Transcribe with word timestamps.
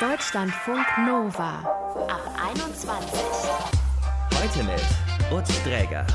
Deutschlandfunk 0.00 0.86
Nova 1.08 1.58
ab 2.08 2.22
21. 2.52 3.20
Heute 4.32 4.62
mit 4.62 5.36
Utz 5.36 5.60
Dräger. 5.64 6.06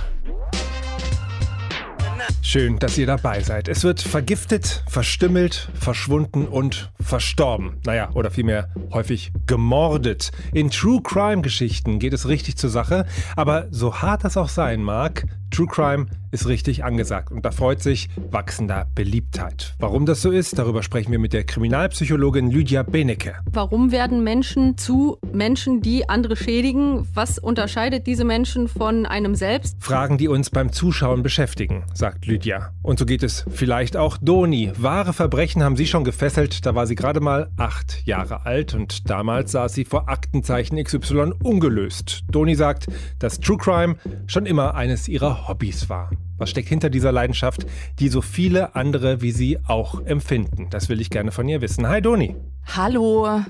Schön, 2.41 2.79
dass 2.79 2.97
ihr 2.97 3.07
dabei 3.07 3.41
seid. 3.41 3.67
Es 3.67 3.83
wird 3.83 3.99
vergiftet, 3.99 4.85
verstümmelt, 4.87 5.69
verschwunden 5.73 6.47
und 6.47 6.93
verstorben. 7.01 7.81
Naja, 7.85 8.09
oder 8.13 8.31
vielmehr 8.31 8.69
häufig 8.93 9.33
gemordet. 9.47 10.31
In 10.53 10.69
True 10.69 11.01
Crime 11.03 11.41
Geschichten 11.41 11.99
geht 11.99 12.13
es 12.13 12.29
richtig 12.29 12.55
zur 12.55 12.69
Sache. 12.69 13.05
Aber 13.35 13.67
so 13.69 14.01
hart 14.01 14.23
das 14.23 14.37
auch 14.37 14.49
sein 14.49 14.81
mag, 14.81 15.25
True 15.51 15.67
Crime 15.67 16.05
ist 16.33 16.47
richtig 16.47 16.83
angesagt 16.83 17.31
und 17.31 17.45
da 17.45 17.51
freut 17.51 17.81
sich 17.81 18.09
wachsender 18.31 18.87
Beliebtheit. 18.95 19.75
Warum 19.79 20.05
das 20.07 20.21
so 20.23 20.31
ist, 20.31 20.57
darüber 20.57 20.81
sprechen 20.81 21.11
wir 21.11 21.19
mit 21.19 21.31
der 21.31 21.43
Kriminalpsychologin 21.43 22.49
Lydia 22.49 22.81
Benecke. 22.81 23.35
Warum 23.51 23.91
werden 23.91 24.23
Menschen 24.23 24.77
zu 24.77 25.19
Menschen, 25.31 25.81
die 25.81 26.09
andere 26.09 26.35
schädigen? 26.35 27.07
Was 27.13 27.37
unterscheidet 27.37 28.07
diese 28.07 28.25
Menschen 28.25 28.67
von 28.67 29.05
einem 29.05 29.35
selbst? 29.35 29.77
Fragen, 29.79 30.17
die 30.17 30.27
uns 30.27 30.49
beim 30.49 30.71
Zuschauen 30.71 31.21
beschäftigen, 31.21 31.83
sagt 31.93 32.25
Lydia. 32.25 32.71
Und 32.81 32.97
so 32.97 33.05
geht 33.05 33.21
es 33.21 33.45
vielleicht 33.51 33.95
auch 33.95 34.17
Doni. 34.17 34.71
Wahre 34.75 35.13
Verbrechen 35.13 35.63
haben 35.63 35.75
sie 35.75 35.85
schon 35.85 36.03
gefesselt, 36.03 36.65
da 36.65 36.73
war 36.73 36.87
sie 36.87 36.95
gerade 36.95 37.19
mal 37.19 37.51
acht 37.57 38.01
Jahre 38.07 38.45
alt 38.45 38.73
und 38.73 39.07
damals 39.09 39.51
saß 39.51 39.73
sie 39.73 39.85
vor 39.85 40.09
Aktenzeichen 40.09 40.83
XY 40.83 41.33
ungelöst. 41.43 42.23
Doni 42.31 42.55
sagt, 42.55 42.87
dass 43.19 43.39
True 43.39 43.57
Crime 43.57 43.95
schon 44.25 44.47
immer 44.47 44.73
eines 44.73 45.07
ihrer 45.07 45.47
Hobbys 45.47 45.89
war. 45.89 46.09
Was 46.37 46.49
steckt 46.49 46.67
hinter 46.67 46.89
dieser 46.89 47.11
Leidenschaft, 47.11 47.65
die 47.99 48.09
so 48.09 48.21
viele 48.21 48.75
andere 48.75 49.21
wie 49.21 49.31
sie 49.31 49.59
auch 49.67 50.01
empfinden? 50.01 50.67
Das 50.71 50.89
will 50.89 50.99
ich 50.99 51.09
gerne 51.09 51.31
von 51.31 51.47
ihr 51.47 51.61
wissen. 51.61 51.87
Hi 51.87 52.01
Doni. 52.01 52.35
Hallo. 52.75 53.41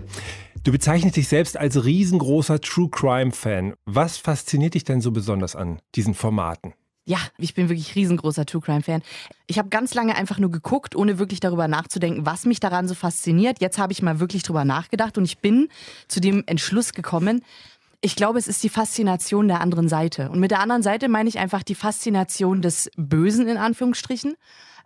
Du 0.64 0.72
bezeichnest 0.72 1.16
dich 1.16 1.28
selbst 1.28 1.58
als 1.58 1.86
riesengroßer 1.86 2.60
True 2.60 2.90
Crime 2.90 3.32
Fan. 3.32 3.74
Was 3.86 4.18
fasziniert 4.18 4.74
dich 4.74 4.84
denn 4.84 5.02
so 5.02 5.12
besonders 5.12 5.56
an 5.56 5.80
diesen 5.96 6.14
Formaten? 6.14 6.74
Ja, 7.06 7.18
ich 7.38 7.54
bin 7.54 7.68
wirklich 7.68 7.96
riesengroßer 7.96 8.46
True 8.46 8.62
Crime 8.62 8.82
Fan. 8.82 9.02
Ich 9.48 9.60
habe 9.60 9.68
ganz 9.68 9.94
lange 9.94 10.16
einfach 10.16 10.40
nur 10.40 10.52
geguckt, 10.52 10.96
ohne 10.96 11.20
wirklich 11.20 11.42
darüber 11.42 11.68
nachzudenken, 11.68 12.26
was 12.26 12.46
mich 12.46 12.62
daran 12.62 12.88
so 12.88 12.96
fasziniert. 12.96 13.60
Jetzt 13.60 13.78
habe 13.78 13.92
ich 13.92 14.02
mal 14.02 14.22
wirklich 14.22 14.44
darüber 14.44 14.64
nachgedacht 14.64 15.18
und 15.18 15.26
ich 15.26 15.40
bin 15.40 15.68
zu 16.08 16.22
dem 16.22 16.44
Entschluss 16.46 16.94
gekommen, 16.94 17.44
ich 18.04 18.18
glaube, 18.18 18.38
es 18.38 18.50
ist 18.50 18.62
die 18.64 18.70
Faszination 18.70 19.48
der 19.48 19.62
anderen 19.62 19.88
Seite. 19.88 20.30
Und 20.30 20.42
mit 20.42 20.52
der 20.52 20.60
anderen 20.60 20.84
Seite 20.84 21.08
meine 21.08 21.30
ich 21.30 21.40
einfach 21.40 21.64
die 21.64 21.74
Faszination 21.74 22.62
des 22.62 22.92
Bösen 22.98 23.48
in 23.48 23.56
Anführungsstrichen. 23.56 24.36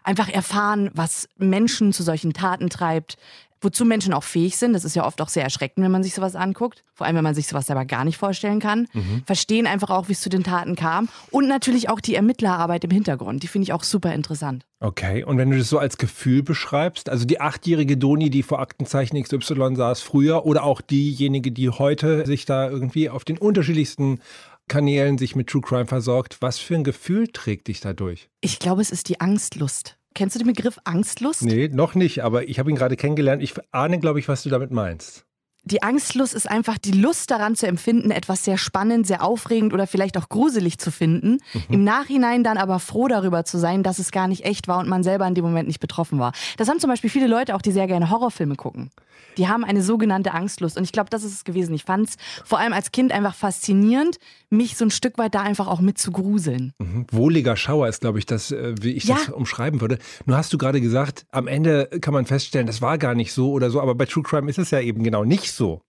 Einfach 0.03 0.29
erfahren, 0.29 0.91
was 0.93 1.27
Menschen 1.35 1.93
zu 1.93 2.03
solchen 2.03 2.33
Taten 2.33 2.69
treibt, 2.69 3.17
wozu 3.61 3.85
Menschen 3.85 4.13
auch 4.13 4.23
fähig 4.23 4.57
sind. 4.57 4.73
Das 4.73 4.85
ist 4.85 4.95
ja 4.95 5.05
oft 5.05 5.21
auch 5.21 5.29
sehr 5.29 5.43
erschreckend, 5.43 5.83
wenn 5.83 5.91
man 5.91 6.03
sich 6.03 6.13
sowas 6.13 6.35
anguckt. 6.35 6.83
Vor 6.93 7.05
allem, 7.07 7.15
wenn 7.15 7.23
man 7.23 7.35
sich 7.35 7.47
sowas 7.47 7.67
selber 7.67 7.85
gar 7.85 8.05
nicht 8.05 8.17
vorstellen 8.17 8.59
kann. 8.59 8.87
Mhm. 8.93 9.23
Verstehen 9.25 9.67
einfach 9.67 9.89
auch, 9.89 10.07
wie 10.07 10.13
es 10.13 10.21
zu 10.21 10.29
den 10.29 10.43
Taten 10.43 10.75
kam. 10.75 11.09
Und 11.31 11.47
natürlich 11.47 11.89
auch 11.89 11.99
die 11.99 12.15
Ermittlerarbeit 12.15 12.83
im 12.83 12.91
Hintergrund. 12.91 13.43
Die 13.43 13.47
finde 13.47 13.63
ich 13.63 13.73
auch 13.73 13.83
super 13.83 14.13
interessant. 14.13 14.65
Okay, 14.79 15.23
und 15.23 15.37
wenn 15.37 15.49
du 15.49 15.57
das 15.57 15.69
so 15.69 15.79
als 15.79 15.97
Gefühl 15.97 16.43
beschreibst, 16.43 17.09
also 17.09 17.25
die 17.25 17.41
achtjährige 17.41 17.97
Doni, 17.97 18.29
die 18.29 18.43
vor 18.43 18.59
Aktenzeichen 18.59 19.21
XY 19.21 19.75
saß 19.75 20.01
früher, 20.01 20.45
oder 20.45 20.63
auch 20.63 20.81
diejenige, 20.81 21.51
die 21.51 21.69
heute 21.69 22.25
sich 22.25 22.45
da 22.45 22.69
irgendwie 22.69 23.09
auf 23.09 23.25
den 23.25 23.37
unterschiedlichsten 23.37 24.19
Kanälen 24.67 25.17
sich 25.17 25.35
mit 25.35 25.47
True 25.47 25.61
Crime 25.61 25.85
versorgt, 25.85 26.37
was 26.41 26.59
für 26.59 26.75
ein 26.75 26.83
Gefühl 26.83 27.27
trägt 27.29 27.69
dich 27.69 27.79
dadurch? 27.79 28.29
Ich 28.41 28.59
glaube, 28.59 28.81
es 28.81 28.91
ist 28.91 29.09
die 29.09 29.21
Angstlust. 29.21 29.97
Kennst 30.17 30.33
du 30.33 30.39
den 30.39 30.47
Begriff 30.47 30.79
Angstlust? 30.83 31.43
Nee, 31.43 31.69
noch 31.71 31.93
nicht, 31.93 32.23
aber 32.23 32.49
ich 32.49 32.57
habe 32.57 32.71
ihn 32.71 32.75
gerade 32.75 32.95
kennengelernt. 32.95 33.43
Ich 33.43 33.53
ahne, 33.71 33.99
glaube 33.99 34.17
ich, 34.17 34.27
was 34.27 34.41
du 34.41 34.49
damit 34.49 34.71
meinst. 34.71 35.27
Die 35.63 35.83
Angstlust 35.83 36.33
ist 36.33 36.49
einfach 36.49 36.79
die 36.79 36.93
Lust 36.93 37.29
daran 37.29 37.55
zu 37.55 37.67
empfinden, 37.67 38.09
etwas 38.09 38.43
sehr 38.43 38.57
spannend, 38.57 39.05
sehr 39.05 39.23
aufregend 39.23 39.75
oder 39.75 39.85
vielleicht 39.85 40.17
auch 40.17 40.27
gruselig 40.27 40.79
zu 40.79 40.89
finden. 40.89 41.37
Mhm. 41.53 41.61
Im 41.69 41.83
Nachhinein 41.83 42.43
dann 42.43 42.57
aber 42.57 42.79
froh 42.79 43.07
darüber 43.07 43.45
zu 43.45 43.59
sein, 43.59 43.83
dass 43.83 43.99
es 43.99 44.09
gar 44.09 44.27
nicht 44.27 44.43
echt 44.43 44.67
war 44.67 44.79
und 44.79 44.89
man 44.89 45.03
selber 45.03 45.27
in 45.27 45.35
dem 45.35 45.45
Moment 45.45 45.67
nicht 45.67 45.81
betroffen 45.81 46.17
war. 46.17 46.31
Das 46.57 46.67
haben 46.67 46.79
zum 46.79 46.89
Beispiel 46.89 47.11
viele 47.11 47.27
Leute 47.27 47.53
auch, 47.53 47.61
die 47.61 47.71
sehr 47.71 47.85
gerne 47.85 48.09
Horrorfilme 48.09 48.55
gucken. 48.55 48.89
Die 49.37 49.47
haben 49.47 49.63
eine 49.63 49.83
sogenannte 49.83 50.33
Angstlust. 50.33 50.77
Und 50.77 50.83
ich 50.83 50.91
glaube, 50.91 51.11
das 51.11 51.23
ist 51.23 51.33
es 51.33 51.43
gewesen. 51.43 51.75
Ich 51.75 51.83
fand 51.83 52.09
es 52.09 52.15
vor 52.43 52.57
allem 52.57 52.73
als 52.73 52.91
Kind 52.91 53.11
einfach 53.11 53.35
faszinierend, 53.35 54.17
mich 54.49 54.77
so 54.77 54.85
ein 54.85 54.91
Stück 54.91 55.17
weit 55.17 55.35
da 55.35 55.41
einfach 55.41 55.67
auch 55.67 55.81
mit 55.81 55.97
zu 55.97 56.11
gruseln. 56.11 56.71
Mhm. 56.79 57.05
Wohliger 57.11 57.55
Schauer 57.55 57.87
ist, 57.87 58.01
glaube 58.01 58.19
ich, 58.19 58.25
das, 58.25 58.51
äh, 58.51 58.75
wie 58.81 58.91
ich 58.91 59.05
ja. 59.05 59.15
das 59.15 59.29
umschreiben 59.29 59.81
würde. 59.81 59.97
Nur 60.25 60.37
hast 60.37 60.53
du 60.53 60.57
gerade 60.57 60.81
gesagt, 60.81 61.25
am 61.31 61.47
Ende 61.47 61.87
kann 62.01 62.13
man 62.13 62.25
feststellen, 62.25 62.67
das 62.67 62.81
war 62.81 62.97
gar 62.97 63.15
nicht 63.15 63.33
so 63.33 63.51
oder 63.51 63.69
so, 63.69 63.81
aber 63.81 63.95
bei 63.95 64.05
True 64.05 64.23
Crime 64.23 64.49
ist 64.49 64.59
es 64.59 64.71
ja 64.71 64.79
eben 64.79 65.03
genau 65.03 65.23
nicht 65.23 65.51
so 65.51 65.81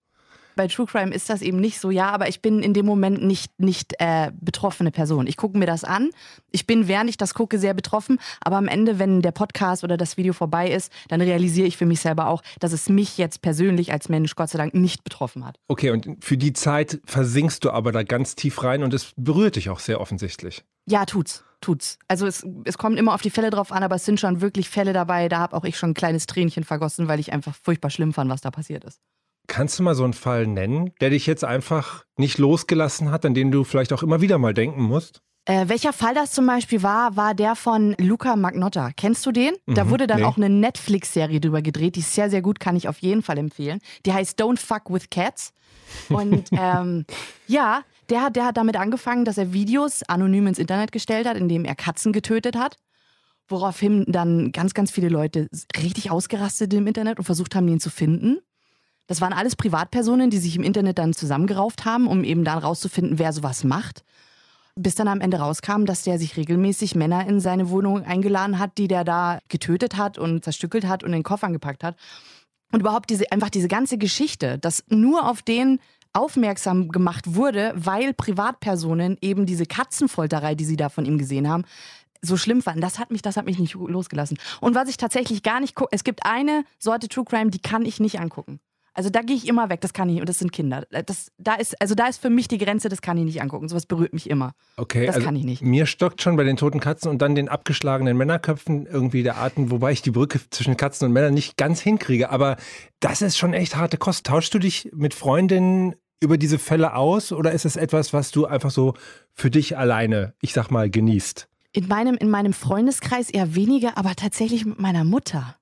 bei 0.59 0.67
True 0.67 0.87
Crime 0.87 1.15
ist 1.15 1.31
das 1.31 1.41
eben 1.41 1.61
nicht 1.61 1.79
so, 1.79 1.93
ja, 1.93 2.11
aber 2.11 2.29
ich 2.29 2.43
bin 2.43 2.65
in 2.65 2.75
dem 2.75 2.85
Moment 2.85 3.23
nicht, 3.23 3.53
nicht 3.61 3.95
äh, 4.01 4.33
betroffene 4.41 4.91
Person. 4.91 5.29
Ich 5.29 5.37
gucke 5.37 5.57
mir 5.57 5.67
das 5.67 5.85
an. 5.85 6.11
Ich 6.51 6.67
bin, 6.67 6.89
während 6.89 7.09
ich 7.09 7.17
das 7.17 7.33
gucke, 7.33 7.61
sehr 7.61 7.75
betroffen. 7.75 8.19
Aber 8.41 8.57
am 8.57 8.67
Ende, 8.67 8.99
wenn 8.99 9.23
der 9.23 9.31
Podcast 9.31 9.85
oder 9.85 9.97
das 9.97 10.17
Video 10.17 10.33
vorbei 10.33 10.69
ist, 10.69 10.93
dann 11.07 11.21
realisiere 11.21 11.69
ich 11.69 11.77
für 11.77 11.87
mich 11.87 12.01
selber 12.01 12.27
auch, 12.27 12.43
dass 12.59 12.73
es 12.73 12.89
mich 12.89 13.19
jetzt 13.19 13.41
persönlich 13.41 13.93
als 13.93 14.09
Mensch 14.09 14.35
Gott 14.35 14.51
sei 14.51 14.59
Dank 14.59 14.75
nicht 14.75 15.05
betroffen 15.05 15.47
hat. 15.47 15.61
Okay, 15.69 15.91
und 15.91 16.25
für 16.25 16.37
die 16.37 16.53
Zeit 16.53 17.01
versinkst 17.05 17.65
du 17.65 17.71
aber 17.71 17.93
da 17.93 18.03
ganz 18.03 18.35
tief 18.35 18.65
rein 18.65 18.83
und 18.83 18.93
es 18.93 19.13
berührt 19.17 19.55
dich 19.55 19.71
auch 19.71 19.79
sehr 19.79 20.01
offensichtlich. 20.01 20.65
Ja, 20.87 21.05
tut's. 21.05 21.45
Tut's. 21.61 22.01
Also 22.09 22.27
es, 22.27 22.45
es 22.65 22.79
kommt 22.79 22.99
immer 22.99 23.15
auf 23.15 23.23
die 23.23 23.31
Fälle 23.31 23.51
drauf 23.51 23.71
an, 23.71 23.85
aber 23.85 23.95
es 23.95 24.05
sind 24.05 24.19
schon 24.19 24.41
wirklich 24.41 24.69
Fälle 24.69 24.93
dabei, 24.93 25.29
da 25.29 25.39
habe 25.39 25.57
auch 25.57 25.65
ich 25.65 25.77
schon 25.77 25.91
ein 25.91 25.95
kleines 25.95 26.27
Tränchen 26.27 26.65
vergossen, 26.65 27.07
weil 27.07 27.21
ich 27.21 27.33
einfach 27.33 27.55
furchtbar 27.55 27.91
schlimm 27.91 28.13
fand, 28.13 28.29
was 28.29 28.41
da 28.41 28.51
passiert 28.51 28.85
ist. 28.85 29.01
Kannst 29.49 29.79
du 29.79 29.83
mal 29.83 29.95
so 29.95 30.05
einen 30.05 30.13
Fall 30.13 30.47
nennen, 30.47 30.93
der 31.01 31.11
dich 31.11 31.27
jetzt 31.27 31.43
einfach 31.43 32.05
nicht 32.17 32.39
losgelassen 32.39 33.11
hat, 33.11 33.25
an 33.25 33.35
den 33.35 33.51
du 33.51 33.65
vielleicht 33.65 33.93
auch 33.93 34.03
immer 34.03 34.21
wieder 34.21 34.39
mal 34.39 34.55
denken 34.55 34.83
musst? 34.83 35.23
Äh, 35.47 35.71
welcher 35.71 35.95
Fall 35.95 36.15
das 36.15 36.33
zum 36.33 36.47
Beispiel 36.47 36.83
war, 36.83 37.17
war 37.17 37.35
der 37.35 37.57
von 37.57 37.97
Luca 37.99 38.37
Magnotta. 38.37 38.91
Kennst 38.95 39.25
du 39.25 39.33
den? 39.33 39.55
Mhm, 39.65 39.75
da 39.75 39.89
wurde 39.89 40.07
dann 40.07 40.19
nee. 40.19 40.25
auch 40.25 40.37
eine 40.37 40.51
Netflix-Serie 40.51 41.41
drüber 41.41 41.63
gedreht, 41.63 41.97
die 41.97 42.01
ist 42.01 42.15
sehr, 42.15 42.29
sehr 42.29 42.43
gut, 42.43 42.61
kann 42.61 42.77
ich 42.77 42.87
auf 42.87 42.99
jeden 42.99 43.23
Fall 43.23 43.39
empfehlen. 43.39 43.81
Die 44.05 44.13
heißt 44.13 44.39
Don't 44.39 44.59
Fuck 44.59 44.93
with 44.93 45.09
Cats. 45.11 45.55
Und 46.11 46.49
ähm, 46.53 47.07
ja, 47.47 47.81
der 48.11 48.25
hat, 48.25 48.37
der 48.37 48.45
hat 48.45 48.59
damit 48.59 48.77
angefangen, 48.77 49.25
dass 49.25 49.39
er 49.39 49.55
Videos 49.55 50.03
anonym 50.03 50.47
ins 50.47 50.59
Internet 50.59 50.93
gestellt 50.93 51.27
hat, 51.27 51.39
indem 51.39 51.65
er 51.65 51.75
Katzen 51.75 52.13
getötet 52.13 52.55
hat. 52.55 52.77
Woraufhin 53.49 54.05
dann 54.07 54.53
ganz, 54.53 54.75
ganz 54.75 54.91
viele 54.91 55.09
Leute 55.09 55.49
richtig 55.83 56.11
ausgerastet 56.11 56.75
im 56.75 56.87
Internet 56.87 57.19
und 57.19 57.25
versucht 57.25 57.55
haben, 57.55 57.67
ihn 57.69 57.81
zu 57.81 57.89
finden. 57.89 58.41
Das 59.09 59.23
waren 59.23 59.33
alles 59.33 59.57
Privatpersonen, 59.57 60.29
die 60.29 60.39
sich 60.39 60.55
im 60.55 60.63
Internet 60.63 60.99
dann 60.99 61.15
zusammengerauft 61.15 61.87
haben, 61.87 62.07
um 62.07 62.25
eben 62.25 62.45
dann 62.45 62.59
rauszufinden, 62.59 63.19
wer 63.19 63.33
sowas 63.33 63.65
macht. 63.65 64.05
Bis 64.77 64.95
dann 64.95 65.09
am 65.09 65.23
Ende 65.23 65.39
rauskam, 65.39 65.87
dass 65.87 66.03
der 66.03 66.19
sich 66.19 66.37
regelmäßig 66.37 66.95
Männer 66.95 67.27
in 67.27 67.41
seine 67.41 67.71
Wohnung 67.71 68.05
eingeladen 68.05 68.59
hat, 68.59 68.77
die 68.77 68.87
der 68.87 69.05
da 69.05 69.41
getötet 69.49 69.97
hat 69.97 70.19
und 70.19 70.45
zerstückelt 70.45 70.87
hat 70.87 71.03
und 71.03 71.09
in 71.09 71.21
den 71.21 71.23
Koffer 71.25 71.51
gepackt 71.51 71.83
hat. 71.83 71.97
Und 72.71 72.81
überhaupt 72.81 73.09
diese, 73.09 73.33
einfach 73.33 73.49
diese 73.49 73.67
ganze 73.67 73.97
Geschichte, 73.97 74.59
dass 74.59 74.85
nur 74.89 75.29
auf 75.29 75.41
den 75.41 75.81
aufmerksam 76.13 76.91
gemacht 76.91 77.35
wurde, 77.35 77.73
weil 77.77 78.13
Privatpersonen 78.13 79.17
eben 79.23 79.47
diese 79.47 79.65
Katzenfolterei, 79.65 80.55
die 80.55 80.67
sie 80.67 80.77
da 80.77 80.91
von 80.91 81.07
ihm 81.07 81.17
gesehen 81.17 81.49
haben, 81.49 81.65
so 82.21 82.37
schlimm 82.37 82.61
fanden. 82.61 82.83
Das 82.83 82.99
hat 82.99 83.11
mich, 83.11 83.23
das 83.23 83.39
hat 83.39 83.47
mich 83.47 83.59
nicht 83.59 83.75
losgelassen. 83.75 84.39
Und 84.61 84.75
was 84.75 84.91
ich 84.91 84.99
tatsächlich 84.99 85.43
gar 85.43 85.61
nicht 85.61 85.75
gucke, 85.75 85.91
es 85.93 86.05
gibt 86.05 86.27
eine 86.27 86.65
Sorte 86.79 87.09
True 87.09 87.25
Crime, 87.25 87.51
die 87.51 87.61
kann 87.61 87.87
ich 87.87 88.01
nicht 88.01 88.21
angucken. 88.21 88.61
Also 88.99 89.11
da 89.11 89.23
gehe 89.23 89.37
ich 89.37 89.47
immer 89.47 89.71
weg, 89.71 89.81
das 89.81 89.93
kann 89.93 90.09
ich 90.09 90.19
und 90.19 90.29
das 90.29 90.41
sind 90.41 90.53
Kinder. 90.53 90.85
Das, 90.91 91.31
da 91.39 91.55
ist, 91.55 91.81
also 91.81 91.95
da 91.95 92.09
ist 92.09 92.21
für 92.21 92.31
mich 92.31 92.49
die 92.49 92.59
Grenze, 92.59 92.89
das 92.89 93.01
kann 93.01 93.17
ich 93.17 93.23
nicht 93.23 93.41
angucken. 93.41 93.69
Sowas 93.69 93.87
berührt 93.87 94.13
mich 94.13 94.29
immer. 94.29 94.55
Okay, 94.77 95.07
das 95.07 95.15
also 95.15 95.25
kann 95.25 95.37
ich 95.37 95.45
nicht. 95.45 95.63
Mir 95.63 95.87
stockt 95.87 96.21
schon 96.21 96.35
bei 96.35 96.43
den 96.43 96.57
toten 96.57 96.81
Katzen 96.81 97.09
und 97.09 97.23
dann 97.23 97.37
den 97.37 97.49
abgeschlagenen 97.49 98.17
Männerköpfen 98.17 98.87
irgendwie 98.87 99.23
der 99.23 99.37
Arten, 99.37 99.71
wobei 99.71 99.93
ich 99.93 100.03
die 100.03 100.11
Brücke 100.11 100.41
zwischen 100.51 100.77
Katzen 100.77 101.07
und 101.07 101.13
Männern 101.13 101.33
nicht 101.33 101.57
ganz 101.57 101.81
hinkriege. 101.81 102.31
Aber 102.31 102.57
das 102.99 103.23
ist 103.23 103.39
schon 103.39 103.55
echt 103.55 103.77
harte 103.77 103.99
Kost. 103.99 104.27
Tauschst 104.27 104.53
du 104.53 104.59
dich 104.59 104.91
mit 104.93 105.15
Freundinnen 105.15 105.95
über 106.19 106.37
diese 106.37 106.59
Fälle 106.59 106.97
aus 106.97 107.31
oder 107.31 107.53
ist 107.53 107.67
es 107.67 107.77
etwas, 107.77 108.13
was 108.13 108.33
du 108.33 108.47
einfach 108.47 108.73
so 108.73 108.95
für 109.33 109.49
dich 109.49 109.79
alleine, 109.79 110.35
ich 110.41 110.53
sag 110.53 110.73
mal, 110.73 110.91
genießt? 110.91 111.47
In 111.73 111.87
meinem, 111.87 112.17
in 112.17 112.31
meinem 112.31 112.55
Freundeskreis 112.55 113.29
eher 113.29 113.55
weniger, 113.55 113.99
aber 113.99 114.17
tatsächlich 114.17 114.65
mit 114.65 114.81
meiner 114.81 115.05
Mutter. 115.05 115.55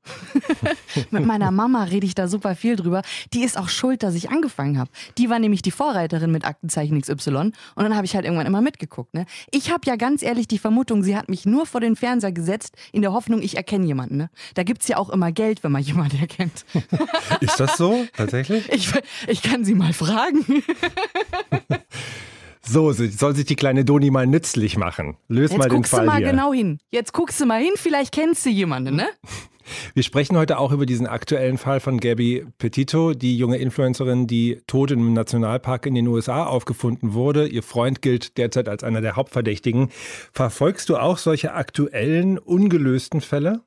mit 1.10 1.26
meiner 1.26 1.50
Mama 1.50 1.82
rede 1.82 2.06
ich 2.06 2.14
da 2.14 2.28
super 2.28 2.54
viel 2.54 2.76
drüber. 2.76 3.02
Die 3.32 3.42
ist 3.42 3.58
auch 3.58 3.68
schuld, 3.68 4.04
dass 4.04 4.14
ich 4.14 4.30
angefangen 4.30 4.78
habe. 4.78 4.88
Die 5.18 5.28
war 5.30 5.40
nämlich 5.40 5.62
die 5.62 5.72
Vorreiterin 5.72 6.30
mit 6.30 6.44
Aktenzeichen 6.44 7.00
XY 7.00 7.36
und 7.36 7.52
dann 7.74 7.96
habe 7.96 8.04
ich 8.04 8.14
halt 8.14 8.24
irgendwann 8.24 8.46
immer 8.46 8.60
mitgeguckt. 8.60 9.14
Ne? 9.14 9.26
Ich 9.50 9.72
habe 9.72 9.80
ja 9.84 9.96
ganz 9.96 10.22
ehrlich 10.22 10.46
die 10.46 10.58
Vermutung, 10.58 11.02
sie 11.02 11.16
hat 11.16 11.28
mich 11.28 11.44
nur 11.44 11.66
vor 11.66 11.80
den 11.80 11.96
Fernseher 11.96 12.30
gesetzt, 12.30 12.76
in 12.92 13.02
der 13.02 13.12
Hoffnung, 13.12 13.42
ich 13.42 13.56
erkenne 13.56 13.84
jemanden. 13.84 14.16
Ne? 14.16 14.30
Da 14.54 14.62
gibt 14.62 14.82
es 14.82 14.88
ja 14.88 14.98
auch 14.98 15.10
immer 15.10 15.32
Geld, 15.32 15.64
wenn 15.64 15.72
man 15.72 15.82
jemanden 15.82 16.20
erkennt. 16.20 16.64
ist 17.40 17.58
das 17.58 17.76
so, 17.76 18.06
tatsächlich? 18.16 18.72
Ich, 18.72 18.92
ich 19.26 19.42
kann 19.42 19.64
sie 19.64 19.74
mal 19.74 19.92
fragen. 19.92 20.44
So, 22.68 22.92
soll 22.92 23.36
sich 23.36 23.44
die 23.44 23.56
kleine 23.56 23.84
Doni 23.84 24.10
mal 24.10 24.26
nützlich 24.26 24.76
machen. 24.76 25.16
Löse 25.28 25.54
Jetzt 25.54 25.58
mal 25.58 25.68
den 25.68 25.76
guckst 25.76 25.90
Fall 25.92 26.00
du 26.00 26.06
mal 26.06 26.18
hier. 26.18 26.30
genau 26.30 26.52
hin. 26.52 26.78
Jetzt 26.90 27.12
guckst 27.12 27.40
du 27.40 27.46
mal 27.46 27.60
hin, 27.60 27.72
vielleicht 27.76 28.12
kennst 28.12 28.44
du 28.44 28.50
jemanden, 28.50 28.96
ne? 28.96 29.08
Wir 29.94 30.04
sprechen 30.04 30.36
heute 30.36 30.58
auch 30.58 30.70
über 30.70 30.86
diesen 30.86 31.06
aktuellen 31.08 31.58
Fall 31.58 31.80
von 31.80 31.98
Gabby 31.98 32.46
Petito, 32.58 33.14
die 33.14 33.36
junge 33.36 33.56
Influencerin, 33.56 34.28
die 34.28 34.60
tot 34.68 34.92
im 34.92 35.12
Nationalpark 35.12 35.86
in 35.86 35.94
den 35.96 36.06
USA 36.06 36.44
aufgefunden 36.44 37.14
wurde. 37.14 37.48
Ihr 37.48 37.64
Freund 37.64 38.00
gilt 38.00 38.38
derzeit 38.38 38.68
als 38.68 38.84
einer 38.84 39.00
der 39.00 39.16
Hauptverdächtigen. 39.16 39.88
Verfolgst 40.32 40.88
du 40.88 40.96
auch 40.96 41.18
solche 41.18 41.52
aktuellen, 41.54 42.38
ungelösten 42.38 43.20
Fälle? 43.20 43.62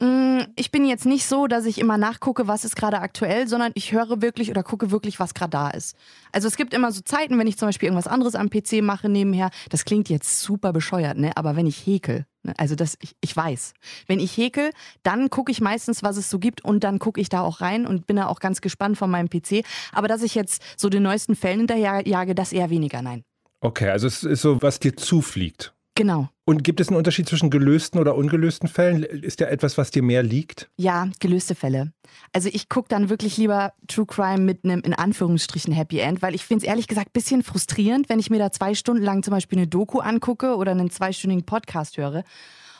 Mm, 0.00 0.42
ich 0.54 0.70
bin 0.70 0.84
jetzt 0.84 1.06
nicht 1.06 1.26
so, 1.26 1.48
dass 1.48 1.66
ich 1.66 1.78
immer 1.78 1.98
nachgucke, 1.98 2.46
was 2.46 2.64
ist 2.64 2.76
gerade 2.76 3.00
aktuell, 3.00 3.48
sondern 3.48 3.72
ich 3.74 3.92
höre 3.92 4.22
wirklich 4.22 4.50
oder 4.50 4.62
gucke 4.62 4.92
wirklich, 4.92 5.18
was 5.18 5.34
gerade 5.34 5.50
da 5.50 5.70
ist. 5.70 5.96
Also 6.30 6.46
es 6.46 6.56
gibt 6.56 6.72
immer 6.72 6.92
so 6.92 7.00
Zeiten, 7.00 7.36
wenn 7.36 7.48
ich 7.48 7.58
zum 7.58 7.66
Beispiel 7.66 7.88
irgendwas 7.88 8.06
anderes 8.06 8.36
am 8.36 8.48
PC 8.48 8.80
mache 8.80 9.08
nebenher. 9.08 9.50
Das 9.70 9.84
klingt 9.84 10.08
jetzt 10.08 10.40
super 10.40 10.72
bescheuert, 10.72 11.18
ne? 11.18 11.36
Aber 11.36 11.56
wenn 11.56 11.66
ich 11.66 11.84
häkel, 11.84 12.26
ne? 12.44 12.54
also 12.58 12.76
das, 12.76 12.96
ich, 13.00 13.16
ich 13.20 13.36
weiß, 13.36 13.74
wenn 14.06 14.20
ich 14.20 14.36
häkel, 14.36 14.70
dann 15.02 15.30
gucke 15.30 15.50
ich 15.50 15.60
meistens, 15.60 16.04
was 16.04 16.16
es 16.16 16.30
so 16.30 16.38
gibt 16.38 16.64
und 16.64 16.84
dann 16.84 17.00
gucke 17.00 17.20
ich 17.20 17.28
da 17.28 17.40
auch 17.40 17.60
rein 17.60 17.84
und 17.84 18.06
bin 18.06 18.16
da 18.16 18.26
auch 18.26 18.38
ganz 18.38 18.60
gespannt 18.60 18.98
von 18.98 19.10
meinem 19.10 19.28
PC. 19.28 19.64
Aber 19.92 20.06
dass 20.06 20.22
ich 20.22 20.36
jetzt 20.36 20.62
so 20.76 20.88
den 20.88 21.02
neuesten 21.02 21.34
Fällen 21.34 21.58
hinterherjage, 21.58 22.36
das 22.36 22.52
eher 22.52 22.70
weniger, 22.70 23.02
nein. 23.02 23.24
Okay, 23.60 23.90
also 23.90 24.06
es 24.06 24.22
ist 24.22 24.42
so, 24.42 24.62
was 24.62 24.78
dir 24.78 24.96
zufliegt. 24.96 25.74
Genau. 25.96 26.28
Und 26.48 26.64
gibt 26.64 26.80
es 26.80 26.88
einen 26.88 26.96
Unterschied 26.96 27.28
zwischen 27.28 27.50
gelösten 27.50 28.00
oder 28.00 28.16
ungelösten 28.16 28.70
Fällen? 28.70 29.02
Ist 29.02 29.42
da 29.42 29.44
etwas, 29.48 29.76
was 29.76 29.90
dir 29.90 30.02
mehr 30.02 30.22
liegt? 30.22 30.70
Ja, 30.78 31.10
gelöste 31.20 31.54
Fälle. 31.54 31.92
Also 32.32 32.48
ich 32.50 32.70
gucke 32.70 32.88
dann 32.88 33.10
wirklich 33.10 33.36
lieber 33.36 33.74
True 33.86 34.06
Crime 34.06 34.38
mit 34.38 34.64
einem 34.64 34.80
in 34.80 34.94
Anführungsstrichen 34.94 35.74
Happy 35.74 35.98
End, 35.98 36.22
weil 36.22 36.34
ich 36.34 36.46
finde 36.46 36.64
es 36.64 36.66
ehrlich 36.70 36.88
gesagt 36.88 37.08
ein 37.08 37.12
bisschen 37.12 37.42
frustrierend, 37.42 38.08
wenn 38.08 38.18
ich 38.18 38.30
mir 38.30 38.38
da 38.38 38.50
zwei 38.50 38.72
Stunden 38.72 39.02
lang 39.02 39.22
zum 39.22 39.32
Beispiel 39.32 39.58
eine 39.58 39.66
Doku 39.66 39.98
angucke 39.98 40.56
oder 40.56 40.70
einen 40.70 40.88
zweistündigen 40.88 41.44
Podcast 41.44 41.98
höre 41.98 42.24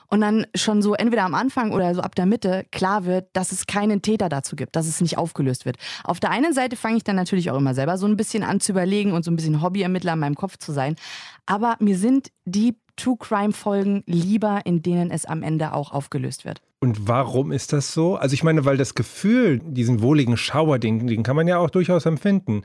und 0.06 0.22
dann 0.22 0.46
schon 0.54 0.80
so 0.80 0.94
entweder 0.94 1.24
am 1.24 1.34
Anfang 1.34 1.72
oder 1.72 1.94
so 1.94 2.00
ab 2.00 2.14
der 2.14 2.24
Mitte 2.24 2.64
klar 2.72 3.04
wird, 3.04 3.28
dass 3.34 3.52
es 3.52 3.66
keinen 3.66 4.00
Täter 4.00 4.30
dazu 4.30 4.56
gibt, 4.56 4.76
dass 4.76 4.86
es 4.86 5.02
nicht 5.02 5.18
aufgelöst 5.18 5.66
wird. 5.66 5.76
Auf 6.04 6.20
der 6.20 6.30
einen 6.30 6.54
Seite 6.54 6.76
fange 6.76 6.96
ich 6.96 7.04
dann 7.04 7.16
natürlich 7.16 7.50
auch 7.50 7.58
immer 7.58 7.74
selber 7.74 7.98
so 7.98 8.06
ein 8.06 8.16
bisschen 8.16 8.44
an 8.44 8.60
zu 8.60 8.72
überlegen 8.72 9.12
und 9.12 9.26
so 9.26 9.30
ein 9.30 9.36
bisschen 9.36 9.60
Hobbyermittler 9.60 10.14
in 10.14 10.20
meinem 10.20 10.36
Kopf 10.36 10.56
zu 10.56 10.72
sein. 10.72 10.96
Aber 11.44 11.76
mir 11.80 11.98
sind 11.98 12.30
die 12.46 12.74
True 12.98 13.16
Crime 13.18 13.52
Folgen 13.52 14.02
lieber, 14.06 14.60
in 14.64 14.82
denen 14.82 15.10
es 15.10 15.24
am 15.24 15.42
Ende 15.42 15.72
auch 15.72 15.92
aufgelöst 15.92 16.44
wird. 16.44 16.60
Und 16.80 17.08
warum 17.08 17.50
ist 17.52 17.72
das 17.72 17.92
so? 17.92 18.16
Also 18.16 18.34
ich 18.34 18.44
meine, 18.44 18.64
weil 18.64 18.76
das 18.76 18.94
Gefühl, 18.94 19.58
diesen 19.58 20.02
wohligen 20.02 20.36
Schauer, 20.36 20.78
den, 20.78 21.06
den 21.06 21.22
kann 21.22 21.36
man 21.36 21.48
ja 21.48 21.58
auch 21.58 21.70
durchaus 21.70 22.06
empfinden. 22.06 22.62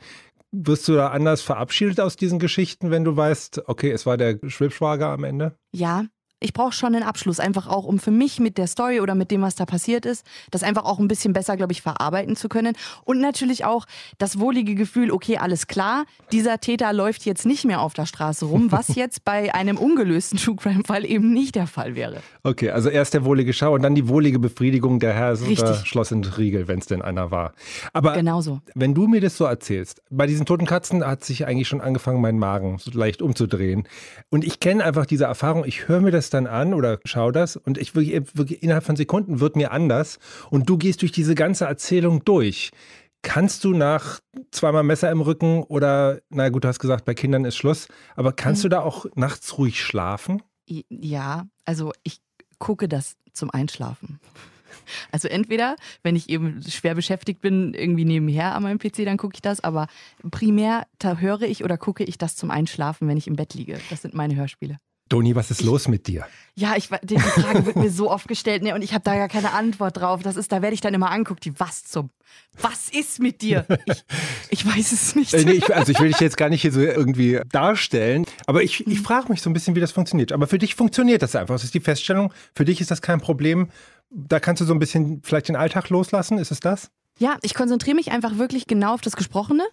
Wirst 0.52 0.88
du 0.88 0.94
da 0.94 1.08
anders 1.08 1.42
verabschiedet 1.42 2.00
aus 2.00 2.16
diesen 2.16 2.38
Geschichten, 2.38 2.92
wenn 2.92 3.04
du 3.04 3.16
weißt, 3.16 3.64
okay, 3.68 3.92
es 3.92 4.06
war 4.06 4.18
der 4.18 4.40
Schwibschwager 4.46 5.10
am 5.10 5.24
Ende? 5.24 5.58
Ja, 5.72 6.06
ich 6.44 6.54
brauche 6.54 6.74
schon 6.74 6.94
einen 6.94 7.04
Abschluss, 7.04 7.40
einfach 7.40 7.68
auch, 7.68 7.86
um 7.86 8.00
für 8.00 8.12
mich 8.12 8.40
mit 8.40 8.58
der 8.58 8.68
Story 8.68 9.00
oder 9.00 9.16
mit 9.16 9.32
dem, 9.32 9.42
was 9.42 9.56
da 9.56 9.66
passiert 9.66 10.06
ist, 10.06 10.26
das 10.52 10.62
einfach 10.62 10.84
auch 10.84 11.00
ein 11.00 11.08
bisschen 11.08 11.32
besser, 11.32 11.56
glaube 11.56 11.72
ich, 11.72 11.82
verarbeiten 11.82 12.36
zu 12.36 12.50
können. 12.50 12.76
Und 13.06 13.22
natürlich 13.22 13.64
auch 13.64 13.86
das 14.18 14.40
wohlige 14.40 14.76
Gefühl, 14.76 15.12
okay, 15.12 15.38
alles 15.38 15.68
klar, 15.68 16.06
dieser 16.32 16.60
Täter 16.60 16.92
läuft 16.92 17.26
jetzt 17.26 17.46
nicht 17.46 17.64
mehr 17.64 17.80
auf 17.80 17.94
der 17.94 18.06
Straße 18.06 18.46
rum, 18.46 18.72
was 18.72 18.88
jetzt 18.96 19.24
bei 19.24 19.56
einem 19.56 19.78
ungelösten 19.78 20.38
True 20.38 20.56
Crime-Fall 20.58 21.06
eben 21.06 21.32
nicht 21.34 21.56
der 21.56 21.68
Fall 21.68 21.96
wäre. 21.96 22.18
Okay, 22.44 22.72
also 22.72 22.90
erst 22.90 23.14
der 23.14 23.24
wohlige 23.24 23.54
Schau 23.54 23.74
und 23.74 23.82
dann 23.82 23.96
die 23.96 24.10
wohlige 24.10 24.38
Befriedigung 24.38 25.00
der 25.00 25.14
Herr 25.14 25.38
Schloss 25.38 26.12
und 26.12 26.38
Riegel, 26.38 26.68
wenn 26.68 26.80
es 26.80 26.88
denn 26.88 27.02
einer 27.02 27.32
war. 27.32 27.54
Aber 27.94 28.14
Genauso. 28.14 28.60
wenn 28.76 28.94
du 28.94 29.08
mir 29.08 29.22
das 29.22 29.38
so 29.38 29.46
erzählst, 29.46 30.02
bei 30.10 30.28
diesen 30.28 30.46
toten 30.46 30.66
Katzen 30.66 31.06
hat 31.06 31.24
sich 31.24 31.48
eigentlich 31.48 31.70
schon 31.70 31.80
angefangen, 31.80 32.20
mein 32.20 32.38
Magen 32.38 32.80
so 32.80 32.92
leicht 32.92 33.22
umzudrehen. 33.22 33.88
Und 34.30 34.44
ich 34.44 34.60
kenne 34.60 34.84
einfach 34.84 35.06
diese 35.06 35.24
Erfahrung, 35.24 35.64
ich 35.64 35.88
höre 35.88 36.02
mir 36.02 36.12
das 36.12 36.33
dann 36.34 36.48
an 36.48 36.74
oder 36.74 37.00
schau 37.06 37.32
das 37.32 37.56
und 37.56 37.78
ich 37.78 37.96
wirklich, 37.96 38.36
wirklich 38.36 38.64
innerhalb 38.64 38.84
von 38.84 38.96
Sekunden 38.96 39.40
wird 39.40 39.56
mir 39.56 39.72
anders 39.72 40.20
und 40.50 40.70
du 40.70 40.78
gehst 40.78 41.02
durch 41.02 41.12
diese 41.12 41.36
ganze 41.36 41.66
Erzählung 41.66 42.24
durch. 42.24 42.72
Kannst 43.22 43.64
du 43.64 43.74
nach 43.74 44.20
zweimal 44.52 44.84
Messer 44.84 45.10
im 45.10 45.22
Rücken 45.22 45.64
oder, 45.64 46.20
na 46.30 46.50
gut, 46.50 46.66
du 46.66 46.68
hast 46.68 46.80
gesagt, 46.80 47.06
bei 47.06 47.14
Kindern 47.14 47.46
ist 47.46 47.56
Schluss, 47.56 47.88
aber 48.16 48.34
kannst 48.34 48.62
mhm. 48.62 48.64
du 48.64 48.70
da 48.70 48.82
auch 48.82 49.06
nachts 49.16 49.58
ruhig 49.58 49.82
schlafen? 49.82 50.42
Ja, 50.68 51.48
also 51.66 51.94
ich 52.04 52.20
gucke 52.60 52.90
das 52.90 53.16
zum 53.32 53.50
Einschlafen. 53.50 54.20
Also 55.12 55.28
entweder, 55.28 55.76
wenn 56.02 56.16
ich 56.16 56.30
eben 56.30 56.62
schwer 56.64 56.96
beschäftigt 56.96 57.42
bin, 57.42 57.74
irgendwie 57.74 58.06
nebenher 58.06 58.56
an 58.56 58.64
meinem 58.64 58.80
PC, 58.80 59.06
dann 59.06 59.18
gucke 59.18 59.36
ich 59.36 59.42
das, 59.42 59.64
aber 59.64 59.88
primär 60.30 60.86
da 61.00 61.18
höre 61.18 61.44
ich 61.44 61.64
oder 61.64 61.78
gucke 61.78 62.04
ich 62.04 62.18
das 62.18 62.36
zum 62.36 62.52
Einschlafen, 62.52 63.08
wenn 63.08 63.18
ich 63.18 63.28
im 63.28 63.36
Bett 63.36 63.54
liege. 63.54 63.80
Das 63.90 64.02
sind 64.02 64.14
meine 64.14 64.36
Hörspiele. 64.36 64.80
Doni, 65.14 65.36
was 65.36 65.52
ist 65.52 65.62
ich, 65.62 65.68
los 65.68 65.88
mit 65.88 66.08
dir? 66.08 66.26
Ja, 66.56 66.76
ich, 66.76 66.90
die 67.04 67.20
Frage 67.20 67.68
wird 67.68 67.76
mir 67.76 67.92
so 67.92 68.10
oft 68.10 68.28
gestellt 68.28 68.64
ne, 68.64 68.74
und 68.74 68.82
ich 68.82 68.94
habe 68.96 69.04
da 69.04 69.16
gar 69.16 69.28
keine 69.28 69.52
Antwort 69.52 69.98
drauf. 69.98 70.24
Das 70.24 70.36
ist, 70.36 70.52
da 70.52 70.64
werde 70.64 70.74
ich 70.74 70.82
dann 70.82 70.96
immer 70.96 71.12
anguckt, 71.12 71.46
die 71.46 71.60
was 71.60 71.84
zum. 71.84 72.10
Was 72.60 72.90
ist 72.90 73.20
mit 73.20 73.44
dir? 73.44 73.66
Ich, 73.86 74.06
ich 74.50 74.66
weiß 74.66 74.92
es 74.92 75.16
nicht. 75.16 75.34
Äh, 75.34 75.46
nee, 75.46 75.52
ich, 75.52 75.76
also 75.76 75.92
ich 75.92 76.00
will 76.00 76.10
dich 76.10 76.20
jetzt 76.20 76.36
gar 76.36 76.50
nicht 76.50 76.64
hier 76.64 76.72
so 76.72 76.82
irgendwie 76.82 77.40
darstellen, 77.52 78.26
aber 78.48 78.64
ich, 78.64 78.88
ich 78.88 79.00
mhm. 79.00 79.04
frage 79.04 79.30
mich 79.30 79.44
so 79.44 79.52
ein 79.52 79.54
bisschen, 79.54 79.76
wie 79.76 79.80
das 79.80 79.92
funktioniert. 79.92 80.32
Aber 80.32 80.48
für 80.48 80.58
dich 80.58 80.74
funktioniert 80.74 81.22
das 81.22 81.36
einfach. 81.36 81.54
Das 81.54 81.64
ist 81.64 81.76
die 81.76 81.80
Feststellung. 81.80 82.34
Für 82.56 82.66
dich 82.66 82.82
ist 82.82 82.90
das 82.90 83.04
kein 83.04 83.22
Problem. 83.22 83.70
Da 84.10 84.40
kannst 84.40 84.62
du 84.62 84.66
so 84.66 84.74
ein 84.74 84.80
bisschen 84.80 85.22
vielleicht 85.24 85.48
den 85.48 85.56
Alltag 85.56 85.90
loslassen. 85.90 86.40
Ist 86.40 86.52
es 86.52 86.60
das? 86.60 86.90
Ja, 87.20 87.38
ich 87.44 87.54
konzentriere 87.54 87.96
mich 87.96 88.12
einfach 88.12 88.40
wirklich 88.40 88.66
genau 88.66 88.96
auf 88.96 89.02
das 89.02 89.16
Gesprochene 89.16 89.64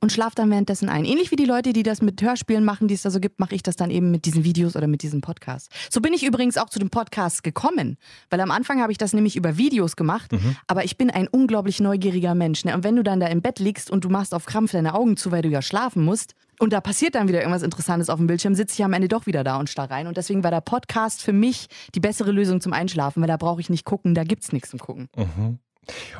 und 0.00 0.12
schlafe 0.12 0.34
dann 0.34 0.50
währenddessen 0.50 0.88
ein. 0.88 1.04
Ähnlich 1.04 1.30
wie 1.30 1.36
die 1.36 1.44
Leute, 1.44 1.72
die 1.72 1.82
das 1.82 2.02
mit 2.02 2.20
Hörspielen 2.20 2.64
machen, 2.64 2.88
die 2.88 2.94
es 2.94 3.02
da 3.02 3.10
so 3.10 3.20
gibt, 3.20 3.40
mache 3.40 3.54
ich 3.54 3.62
das 3.62 3.76
dann 3.76 3.90
eben 3.90 4.10
mit 4.10 4.26
diesen 4.26 4.44
Videos 4.44 4.76
oder 4.76 4.86
mit 4.86 5.02
diesem 5.02 5.20
Podcast. 5.20 5.70
So 5.90 6.00
bin 6.00 6.12
ich 6.12 6.24
übrigens 6.24 6.58
auch 6.58 6.68
zu 6.68 6.78
dem 6.78 6.90
Podcast 6.90 7.42
gekommen, 7.42 7.96
weil 8.30 8.40
am 8.40 8.50
Anfang 8.50 8.80
habe 8.80 8.92
ich 8.92 8.98
das 8.98 9.12
nämlich 9.12 9.36
über 9.36 9.56
Videos 9.56 9.96
gemacht, 9.96 10.32
mhm. 10.32 10.56
aber 10.66 10.84
ich 10.84 10.98
bin 10.98 11.10
ein 11.10 11.28
unglaublich 11.28 11.80
neugieriger 11.80 12.34
Mensch. 12.34 12.64
Ne? 12.64 12.74
Und 12.74 12.84
wenn 12.84 12.96
du 12.96 13.02
dann 13.02 13.20
da 13.20 13.26
im 13.28 13.40
Bett 13.40 13.58
liegst 13.58 13.90
und 13.90 14.04
du 14.04 14.08
machst 14.08 14.34
auf 14.34 14.46
Krampf 14.46 14.72
deine 14.72 14.94
Augen 14.94 15.16
zu, 15.16 15.32
weil 15.32 15.42
du 15.42 15.48
ja 15.48 15.62
schlafen 15.62 16.04
musst, 16.04 16.34
und 16.60 16.72
da 16.72 16.80
passiert 16.80 17.14
dann 17.16 17.26
wieder 17.26 17.40
irgendwas 17.40 17.62
Interessantes 17.62 18.08
auf 18.08 18.18
dem 18.18 18.26
Bildschirm, 18.26 18.54
sitze 18.54 18.74
ich 18.74 18.84
am 18.84 18.92
Ende 18.92 19.08
doch 19.08 19.26
wieder 19.26 19.42
da 19.42 19.56
und 19.58 19.68
starr 19.68 19.90
rein. 19.90 20.06
Und 20.06 20.16
deswegen 20.16 20.44
war 20.44 20.52
der 20.52 20.60
Podcast 20.60 21.20
für 21.20 21.32
mich 21.32 21.66
die 21.94 22.00
bessere 22.00 22.30
Lösung 22.30 22.60
zum 22.60 22.72
Einschlafen, 22.72 23.20
weil 23.20 23.28
da 23.28 23.36
brauche 23.36 23.60
ich 23.60 23.70
nicht 23.70 23.84
gucken, 23.84 24.14
da 24.14 24.22
gibt 24.22 24.44
es 24.44 24.52
nichts 24.52 24.70
zum 24.70 24.78
Gucken. 24.78 25.08
Mhm. 25.16 25.58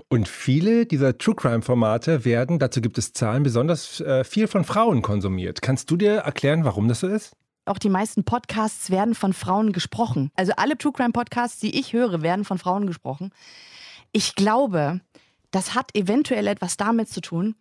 Und 0.08 0.28
viele 0.28 0.86
dieser 0.86 1.18
True 1.18 1.34
Crime-Formate 1.34 2.24
werden, 2.24 2.58
dazu 2.58 2.80
gibt 2.80 2.98
es 2.98 3.12
Zahlen, 3.12 3.42
besonders 3.42 4.00
äh, 4.00 4.24
viel 4.24 4.46
von 4.46 4.64
Frauen 4.64 5.02
konsumiert. 5.02 5.62
Kannst 5.62 5.90
du 5.90 5.96
dir 5.96 6.16
erklären, 6.16 6.64
warum 6.64 6.88
das 6.88 7.00
so 7.00 7.08
ist? 7.08 7.36
Auch 7.66 7.78
die 7.78 7.88
meisten 7.88 8.24
Podcasts 8.24 8.90
werden 8.90 9.14
von 9.14 9.32
Frauen 9.32 9.72
gesprochen. 9.72 10.30
Also 10.36 10.52
alle 10.56 10.76
True 10.76 10.92
Crime 10.92 11.12
Podcasts, 11.12 11.58
die 11.60 11.78
ich 11.78 11.92
höre, 11.92 12.22
werden 12.22 12.44
von 12.44 12.58
Frauen 12.58 12.86
gesprochen. 12.86 13.30
Ich 14.12 14.34
glaube, 14.34 15.00
das 15.50 15.74
hat 15.74 15.94
eventuell 15.94 16.46
etwas 16.46 16.76
damit 16.76 17.08
zu 17.08 17.20
tun. 17.20 17.54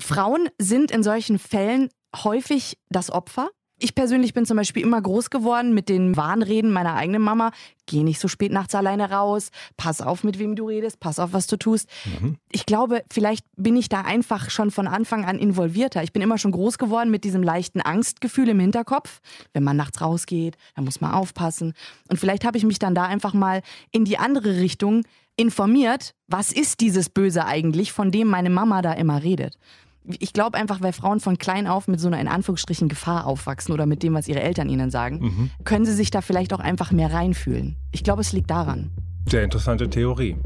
Frauen 0.00 0.48
sind 0.58 0.90
in 0.90 1.02
solchen 1.02 1.38
Fällen 1.38 1.90
häufig 2.24 2.78
das 2.88 3.10
Opfer 3.10 3.50
ich 3.80 3.94
persönlich 3.94 4.34
bin 4.34 4.46
zum 4.46 4.56
Beispiel 4.56 4.82
immer 4.82 5.00
groß 5.00 5.30
geworden 5.30 5.74
mit 5.74 5.88
den 5.88 6.16
Warnreden 6.16 6.70
meiner 6.70 6.94
eigenen 6.94 7.22
Mama. 7.22 7.50
Geh 7.86 8.02
nicht 8.02 8.20
so 8.20 8.28
spät 8.28 8.52
nachts 8.52 8.74
alleine 8.74 9.10
raus. 9.10 9.50
Pass 9.76 10.00
auf, 10.00 10.22
mit 10.22 10.38
wem 10.38 10.54
du 10.54 10.68
redest. 10.68 11.00
Pass 11.00 11.18
auf, 11.18 11.32
was 11.32 11.46
du 11.46 11.56
tust. 11.56 11.88
Mhm. 12.04 12.36
Ich 12.52 12.66
glaube, 12.66 13.02
vielleicht 13.10 13.44
bin 13.56 13.76
ich 13.76 13.88
da 13.88 14.02
einfach 14.02 14.50
schon 14.50 14.70
von 14.70 14.86
Anfang 14.86 15.24
an 15.24 15.38
involvierter. 15.38 16.02
Ich 16.02 16.12
bin 16.12 16.22
immer 16.22 16.38
schon 16.38 16.52
groß 16.52 16.78
geworden 16.78 17.10
mit 17.10 17.24
diesem 17.24 17.42
leichten 17.42 17.80
Angstgefühl 17.80 18.50
im 18.50 18.60
Hinterkopf. 18.60 19.20
Wenn 19.52 19.64
man 19.64 19.76
nachts 19.76 20.00
rausgeht, 20.00 20.56
dann 20.76 20.84
muss 20.84 21.00
man 21.00 21.12
aufpassen. 21.12 21.72
Und 22.08 22.18
vielleicht 22.18 22.44
habe 22.44 22.58
ich 22.58 22.64
mich 22.64 22.78
dann 22.78 22.94
da 22.94 23.04
einfach 23.04 23.32
mal 23.32 23.62
in 23.90 24.04
die 24.04 24.18
andere 24.18 24.60
Richtung 24.60 25.02
informiert. 25.36 26.14
Was 26.28 26.52
ist 26.52 26.80
dieses 26.80 27.08
Böse 27.08 27.46
eigentlich, 27.46 27.92
von 27.92 28.10
dem 28.10 28.28
meine 28.28 28.50
Mama 28.50 28.82
da 28.82 28.92
immer 28.92 29.22
redet? 29.22 29.56
Ich 30.04 30.32
glaube 30.32 30.56
einfach, 30.56 30.80
weil 30.80 30.92
Frauen 30.92 31.20
von 31.20 31.38
klein 31.38 31.66
auf 31.66 31.88
mit 31.88 32.00
so 32.00 32.08
einer 32.08 32.20
in 32.20 32.28
Anführungsstrichen 32.28 32.88
Gefahr 32.88 33.26
aufwachsen 33.26 33.72
oder 33.72 33.86
mit 33.86 34.02
dem, 34.02 34.14
was 34.14 34.28
ihre 34.28 34.40
Eltern 34.40 34.68
ihnen 34.68 34.90
sagen, 34.90 35.20
mhm. 35.20 35.50
können 35.64 35.84
sie 35.84 35.94
sich 35.94 36.10
da 36.10 36.20
vielleicht 36.20 36.52
auch 36.52 36.60
einfach 36.60 36.90
mehr 36.92 37.12
reinfühlen. 37.12 37.76
Ich 37.92 38.04
glaube, 38.04 38.22
es 38.22 38.32
liegt 38.32 38.50
daran. 38.50 38.90
Sehr 39.28 39.44
interessante 39.44 39.88
Theorie. 39.90 40.36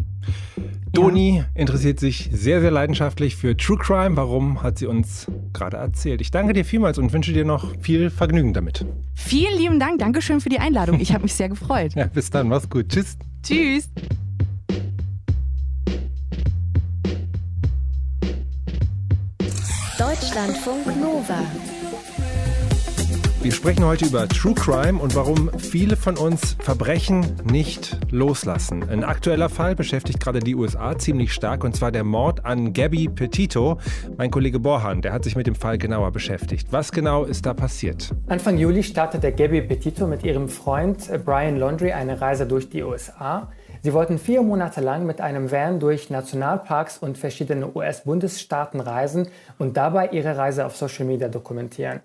Doni 0.92 1.38
ja. 1.38 1.44
interessiert 1.54 1.98
sich 1.98 2.30
sehr, 2.32 2.60
sehr 2.60 2.70
leidenschaftlich 2.70 3.36
für 3.36 3.56
True 3.56 3.78
Crime. 3.78 4.16
Warum 4.16 4.62
hat 4.62 4.78
sie 4.78 4.86
uns 4.86 5.26
gerade 5.52 5.76
erzählt? 5.76 6.20
Ich 6.20 6.30
danke 6.30 6.52
dir 6.52 6.64
vielmals 6.64 6.98
und 6.98 7.12
wünsche 7.12 7.32
dir 7.32 7.44
noch 7.44 7.74
viel 7.80 8.10
Vergnügen 8.10 8.52
damit. 8.52 8.86
Vielen 9.14 9.56
lieben 9.58 9.80
Dank. 9.80 9.98
Dankeschön 9.98 10.40
für 10.40 10.48
die 10.48 10.58
Einladung. 10.58 11.00
Ich 11.00 11.12
habe 11.12 11.22
mich 11.22 11.34
sehr 11.34 11.48
gefreut. 11.48 11.92
Ja, 11.94 12.06
bis 12.06 12.30
dann. 12.30 12.48
Mach's 12.48 12.68
gut. 12.68 12.88
Tschüss. 12.88 13.16
Tschüss. 13.42 13.88
Deutschlandfunk 19.98 20.86
Nova. 21.00 21.38
Wir 23.42 23.52
sprechen 23.52 23.84
heute 23.84 24.06
über 24.06 24.26
True 24.26 24.54
Crime 24.54 24.98
und 25.00 25.14
warum 25.14 25.50
viele 25.56 25.96
von 25.96 26.16
uns 26.16 26.56
Verbrechen 26.58 27.24
nicht 27.44 27.98
loslassen. 28.10 28.88
Ein 28.88 29.04
aktueller 29.04 29.48
Fall 29.48 29.76
beschäftigt 29.76 30.18
gerade 30.18 30.40
die 30.40 30.56
USA 30.56 30.98
ziemlich 30.98 31.32
stark 31.32 31.62
und 31.62 31.76
zwar 31.76 31.92
der 31.92 32.02
Mord 32.02 32.44
an 32.44 32.72
Gabby 32.72 33.08
Petito. 33.08 33.78
Mein 34.16 34.32
Kollege 34.32 34.58
Borhan, 34.58 35.00
der 35.00 35.12
hat 35.12 35.22
sich 35.22 35.36
mit 35.36 35.46
dem 35.46 35.54
Fall 35.54 35.78
genauer 35.78 36.10
beschäftigt. 36.10 36.68
Was 36.72 36.90
genau 36.90 37.22
ist 37.22 37.46
da 37.46 37.54
passiert? 37.54 38.10
Anfang 38.26 38.58
Juli 38.58 38.82
startete 38.82 39.30
Gabby 39.30 39.62
Petito 39.62 40.08
mit 40.08 40.24
ihrem 40.24 40.48
Freund 40.48 41.08
Brian 41.24 41.56
Laundrie 41.56 41.92
eine 41.92 42.20
Reise 42.20 42.46
durch 42.46 42.68
die 42.68 42.82
USA. 42.82 43.52
Sie 43.84 43.92
wollten 43.92 44.18
vier 44.18 44.40
Monate 44.40 44.80
lang 44.80 45.04
mit 45.04 45.20
einem 45.20 45.52
Van 45.52 45.78
durch 45.78 46.08
Nationalparks 46.08 46.96
und 46.96 47.18
verschiedene 47.18 47.70
US-Bundesstaaten 47.74 48.80
reisen 48.80 49.28
und 49.58 49.76
dabei 49.76 50.08
ihre 50.08 50.38
Reise 50.38 50.64
auf 50.64 50.74
Social 50.74 51.04
Media 51.04 51.28
dokumentieren. 51.28 52.00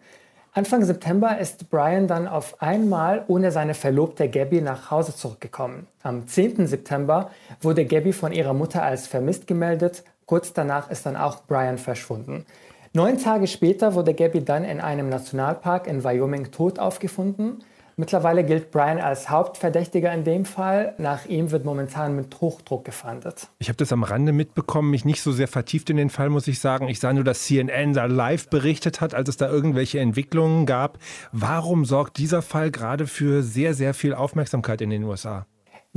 Anfang 0.52 0.84
September 0.84 1.38
ist 1.38 1.70
Brian 1.70 2.06
dann 2.06 2.28
auf 2.28 2.62
einmal 2.62 3.24
ohne 3.30 3.54
seine 3.54 3.76
Verlobte 3.76 4.28
Gabby 4.28 4.60
nach 4.60 4.92
Hause 4.92 5.16
zurückgekommen. 5.16 5.88
Am 6.04 6.28
10. 6.28 6.68
September 6.68 7.32
wurde 7.62 7.86
Gabby 7.86 8.12
von 8.12 8.34
ihrer 8.34 8.54
Mutter 8.54 8.84
als 8.84 9.08
vermisst 9.08 9.48
gemeldet. 9.48 10.04
Kurz 10.26 10.52
danach 10.52 10.92
ist 10.92 11.06
dann 11.06 11.16
auch 11.16 11.44
Brian 11.48 11.78
verschwunden. 11.78 12.46
Neun 12.92 13.20
Tage 13.20 13.48
später 13.48 13.94
wurde 13.94 14.14
Gabby 14.14 14.44
dann 14.44 14.66
in 14.66 14.82
einem 14.82 15.08
Nationalpark 15.08 15.88
in 15.88 16.04
Wyoming 16.04 16.52
tot 16.52 16.78
aufgefunden. 16.78 17.64
Mittlerweile 18.00 18.46
gilt 18.46 18.72
Brian 18.72 18.98
als 18.98 19.30
Hauptverdächtiger 19.30 20.14
in 20.14 20.24
dem 20.24 20.46
Fall. 20.46 20.94
Nach 21.00 21.26
ihm 21.26 21.52
wird 21.52 21.66
momentan 21.66 22.16
mit 22.16 22.40
Hochdruck 22.40 22.86
gefahndet. 22.86 23.50
Ich 23.58 23.68
habe 23.68 23.76
das 23.76 23.92
am 23.92 24.04
Rande 24.04 24.32
mitbekommen, 24.32 24.90
mich 24.90 25.04
nicht 25.04 25.22
so 25.22 25.34
sehr 25.34 25.50
vertieft 25.50 25.90
in 25.90 25.98
den 25.98 26.10
Fall, 26.10 26.30
muss 26.30 26.48
ich 26.48 26.62
sagen. 26.62 26.88
Ich 26.88 27.02
sah 27.02 27.12
nur, 27.12 27.26
dass 27.26 27.44
CNN 27.44 27.92
da 27.92 28.06
live 28.06 28.50
berichtet 28.50 29.02
hat, 29.02 29.14
als 29.14 29.28
es 29.28 29.36
da 29.36 29.50
irgendwelche 29.50 30.00
Entwicklungen 30.00 30.66
gab. 30.66 30.98
Warum 31.34 31.84
sorgt 31.84 32.20
dieser 32.20 32.42
Fall 32.42 32.72
gerade 32.72 33.06
für 33.06 33.44
sehr, 33.44 33.74
sehr 33.74 33.94
viel 33.94 34.14
Aufmerksamkeit 34.14 34.80
in 34.80 34.92
den 34.92 35.04
USA? 35.04 35.46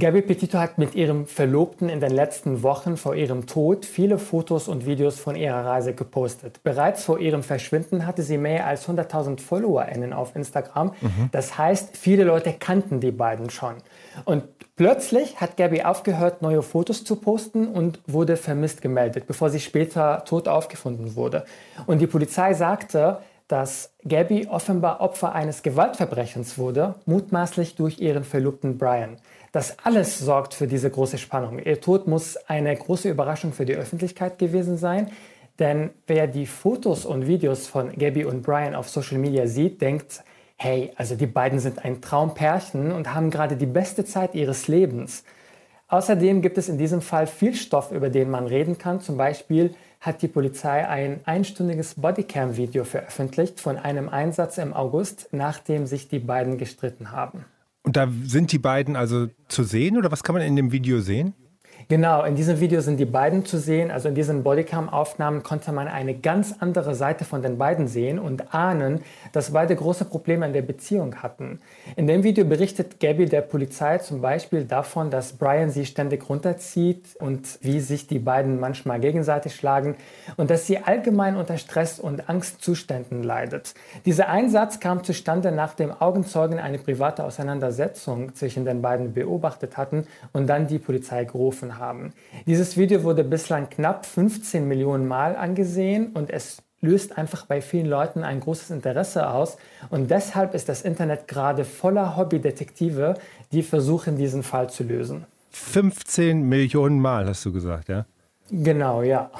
Gabby 0.00 0.22
Petito 0.22 0.56
hat 0.56 0.78
mit 0.78 0.94
ihrem 0.94 1.26
Verlobten 1.26 1.90
in 1.90 2.00
den 2.00 2.12
letzten 2.12 2.62
Wochen 2.62 2.96
vor 2.96 3.14
ihrem 3.14 3.46
Tod 3.46 3.84
viele 3.84 4.18
Fotos 4.18 4.66
und 4.66 4.86
Videos 4.86 5.20
von 5.20 5.36
ihrer 5.36 5.66
Reise 5.66 5.92
gepostet. 5.92 6.60
Bereits 6.62 7.04
vor 7.04 7.18
ihrem 7.18 7.42
Verschwinden 7.42 8.06
hatte 8.06 8.22
sie 8.22 8.38
mehr 8.38 8.66
als 8.66 8.88
100.000 8.88 9.38
FollowerInnen 9.40 10.14
auf 10.14 10.34
Instagram. 10.34 10.94
Mhm. 10.98 11.28
Das 11.30 11.58
heißt, 11.58 11.94
viele 11.94 12.24
Leute 12.24 12.54
kannten 12.58 13.00
die 13.00 13.10
beiden 13.10 13.50
schon. 13.50 13.74
Und 14.24 14.44
plötzlich 14.76 15.42
hat 15.42 15.58
Gabby 15.58 15.82
aufgehört, 15.82 16.40
neue 16.40 16.62
Fotos 16.62 17.04
zu 17.04 17.16
posten 17.16 17.68
und 17.68 18.00
wurde 18.06 18.38
vermisst 18.38 18.80
gemeldet, 18.80 19.26
bevor 19.26 19.50
sie 19.50 19.60
später 19.60 20.24
tot 20.24 20.48
aufgefunden 20.48 21.16
wurde. 21.16 21.44
Und 21.84 22.00
die 22.00 22.06
Polizei 22.06 22.54
sagte, 22.54 23.18
dass 23.52 23.92
Gabby 24.08 24.48
offenbar 24.48 25.02
Opfer 25.02 25.34
eines 25.34 25.62
Gewaltverbrechens 25.62 26.56
wurde, 26.56 26.94
mutmaßlich 27.04 27.74
durch 27.74 28.00
ihren 28.00 28.24
Verlobten 28.24 28.78
Brian. 28.78 29.18
Das 29.52 29.76
alles 29.84 30.18
sorgt 30.18 30.54
für 30.54 30.66
diese 30.66 30.88
große 30.88 31.18
Spannung. 31.18 31.58
Ihr 31.58 31.78
Tod 31.78 32.06
muss 32.06 32.38
eine 32.48 32.74
große 32.74 33.10
Überraschung 33.10 33.52
für 33.52 33.66
die 33.66 33.74
Öffentlichkeit 33.74 34.38
gewesen 34.38 34.78
sein, 34.78 35.10
denn 35.58 35.90
wer 36.06 36.28
die 36.28 36.46
Fotos 36.46 37.04
und 37.04 37.26
Videos 37.26 37.66
von 37.66 37.92
Gabby 37.92 38.24
und 38.24 38.40
Brian 38.40 38.74
auf 38.74 38.88
Social 38.88 39.18
Media 39.18 39.46
sieht, 39.46 39.82
denkt, 39.82 40.24
hey, 40.56 40.90
also 40.96 41.14
die 41.14 41.26
beiden 41.26 41.58
sind 41.58 41.84
ein 41.84 42.00
Traumpärchen 42.00 42.90
und 42.90 43.12
haben 43.12 43.30
gerade 43.30 43.56
die 43.56 43.66
beste 43.66 44.06
Zeit 44.06 44.34
ihres 44.34 44.66
Lebens. 44.66 45.24
Außerdem 45.88 46.40
gibt 46.40 46.56
es 46.56 46.70
in 46.70 46.78
diesem 46.78 47.02
Fall 47.02 47.26
viel 47.26 47.54
Stoff, 47.54 47.92
über 47.92 48.08
den 48.08 48.30
man 48.30 48.46
reden 48.46 48.78
kann. 48.78 49.02
Zum 49.02 49.18
Beispiel 49.18 49.74
hat 50.02 50.20
die 50.20 50.28
Polizei 50.28 50.86
ein 50.86 51.20
einstündiges 51.26 51.94
Bodycam-Video 51.94 52.82
veröffentlicht 52.82 53.60
von 53.60 53.78
einem 53.78 54.08
Einsatz 54.08 54.58
im 54.58 54.74
August, 54.74 55.28
nachdem 55.30 55.86
sich 55.86 56.08
die 56.08 56.18
beiden 56.18 56.58
gestritten 56.58 57.12
haben. 57.12 57.44
Und 57.84 57.96
da 57.96 58.08
sind 58.24 58.50
die 58.50 58.58
beiden 58.58 58.96
also 58.96 59.28
zu 59.46 59.62
sehen 59.62 59.96
oder 59.96 60.10
was 60.10 60.24
kann 60.24 60.34
man 60.34 60.42
in 60.42 60.56
dem 60.56 60.72
Video 60.72 61.00
sehen? 61.00 61.34
Genau, 61.88 62.22
in 62.22 62.36
diesem 62.36 62.60
Video 62.60 62.80
sind 62.80 62.98
die 62.98 63.04
beiden 63.04 63.44
zu 63.44 63.58
sehen. 63.58 63.90
Also 63.90 64.08
in 64.08 64.14
diesen 64.14 64.42
Bodycam-Aufnahmen 64.42 65.42
konnte 65.42 65.72
man 65.72 65.88
eine 65.88 66.14
ganz 66.14 66.54
andere 66.60 66.94
Seite 66.94 67.24
von 67.24 67.42
den 67.42 67.58
beiden 67.58 67.88
sehen 67.88 68.18
und 68.18 68.54
ahnen, 68.54 69.02
dass 69.32 69.52
beide 69.52 69.74
große 69.74 70.04
Probleme 70.04 70.46
in 70.46 70.52
der 70.52 70.62
Beziehung 70.62 71.16
hatten. 71.16 71.60
In 71.96 72.06
dem 72.06 72.22
Video 72.22 72.44
berichtet 72.44 73.00
Gabby 73.00 73.26
der 73.26 73.42
Polizei 73.42 73.98
zum 73.98 74.20
Beispiel 74.20 74.64
davon, 74.64 75.10
dass 75.10 75.32
Brian 75.32 75.70
sie 75.70 75.84
ständig 75.84 76.28
runterzieht 76.28 77.16
und 77.18 77.58
wie 77.62 77.80
sich 77.80 78.06
die 78.06 78.18
beiden 78.18 78.60
manchmal 78.60 79.00
gegenseitig 79.00 79.54
schlagen 79.54 79.96
und 80.36 80.50
dass 80.50 80.66
sie 80.66 80.78
allgemein 80.78 81.36
unter 81.36 81.58
Stress 81.58 81.98
und 81.98 82.28
Angstzuständen 82.28 83.22
leidet. 83.22 83.74
Dieser 84.06 84.28
Einsatz 84.28 84.80
kam 84.80 85.04
zustande, 85.04 85.52
nachdem 85.52 85.92
Augenzeugen 85.92 86.58
eine 86.58 86.78
private 86.78 87.24
Auseinandersetzung 87.24 88.34
zwischen 88.34 88.64
den 88.64 88.82
beiden 88.82 89.12
beobachtet 89.12 89.76
hatten 89.76 90.06
und 90.32 90.46
dann 90.46 90.66
die 90.66 90.78
Polizei 90.78 91.24
gerufen 91.24 91.71
haben. 91.78 92.12
Dieses 92.46 92.76
Video 92.76 93.02
wurde 93.02 93.24
bislang 93.24 93.70
knapp 93.70 94.06
15 94.06 94.66
Millionen 94.66 95.06
Mal 95.06 95.36
angesehen 95.36 96.12
und 96.12 96.30
es 96.30 96.62
löst 96.80 97.16
einfach 97.16 97.46
bei 97.46 97.62
vielen 97.62 97.86
Leuten 97.86 98.24
ein 98.24 98.40
großes 98.40 98.70
Interesse 98.70 99.30
aus. 99.30 99.56
Und 99.90 100.10
deshalb 100.10 100.54
ist 100.54 100.68
das 100.68 100.82
Internet 100.82 101.28
gerade 101.28 101.64
voller 101.64 102.16
Hobbydetektive, 102.16 103.14
die 103.52 103.62
versuchen, 103.62 104.16
diesen 104.16 104.42
Fall 104.42 104.68
zu 104.68 104.82
lösen. 104.82 105.24
15 105.50 106.42
Millionen 106.42 106.98
Mal, 107.00 107.26
hast 107.26 107.44
du 107.44 107.52
gesagt, 107.52 107.88
ja? 107.88 108.06
Genau, 108.50 109.02
ja. 109.02 109.30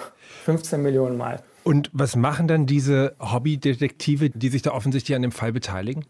15 0.45 0.81
Millionen 0.81 1.17
Mal. 1.17 1.43
Und 1.65 1.91
was 1.93 2.17
machen 2.17 2.49
dann 2.49 2.67
diese 2.67 3.15
Hobbydetektive, 3.21 4.31
die 4.31 4.49
sich 4.49 4.63
da 4.63 4.73
offensichtlich 4.73 5.15
an 5.15 5.23
dem 5.23 5.33
Fall 5.33 5.53
beteiligen? 5.53 6.05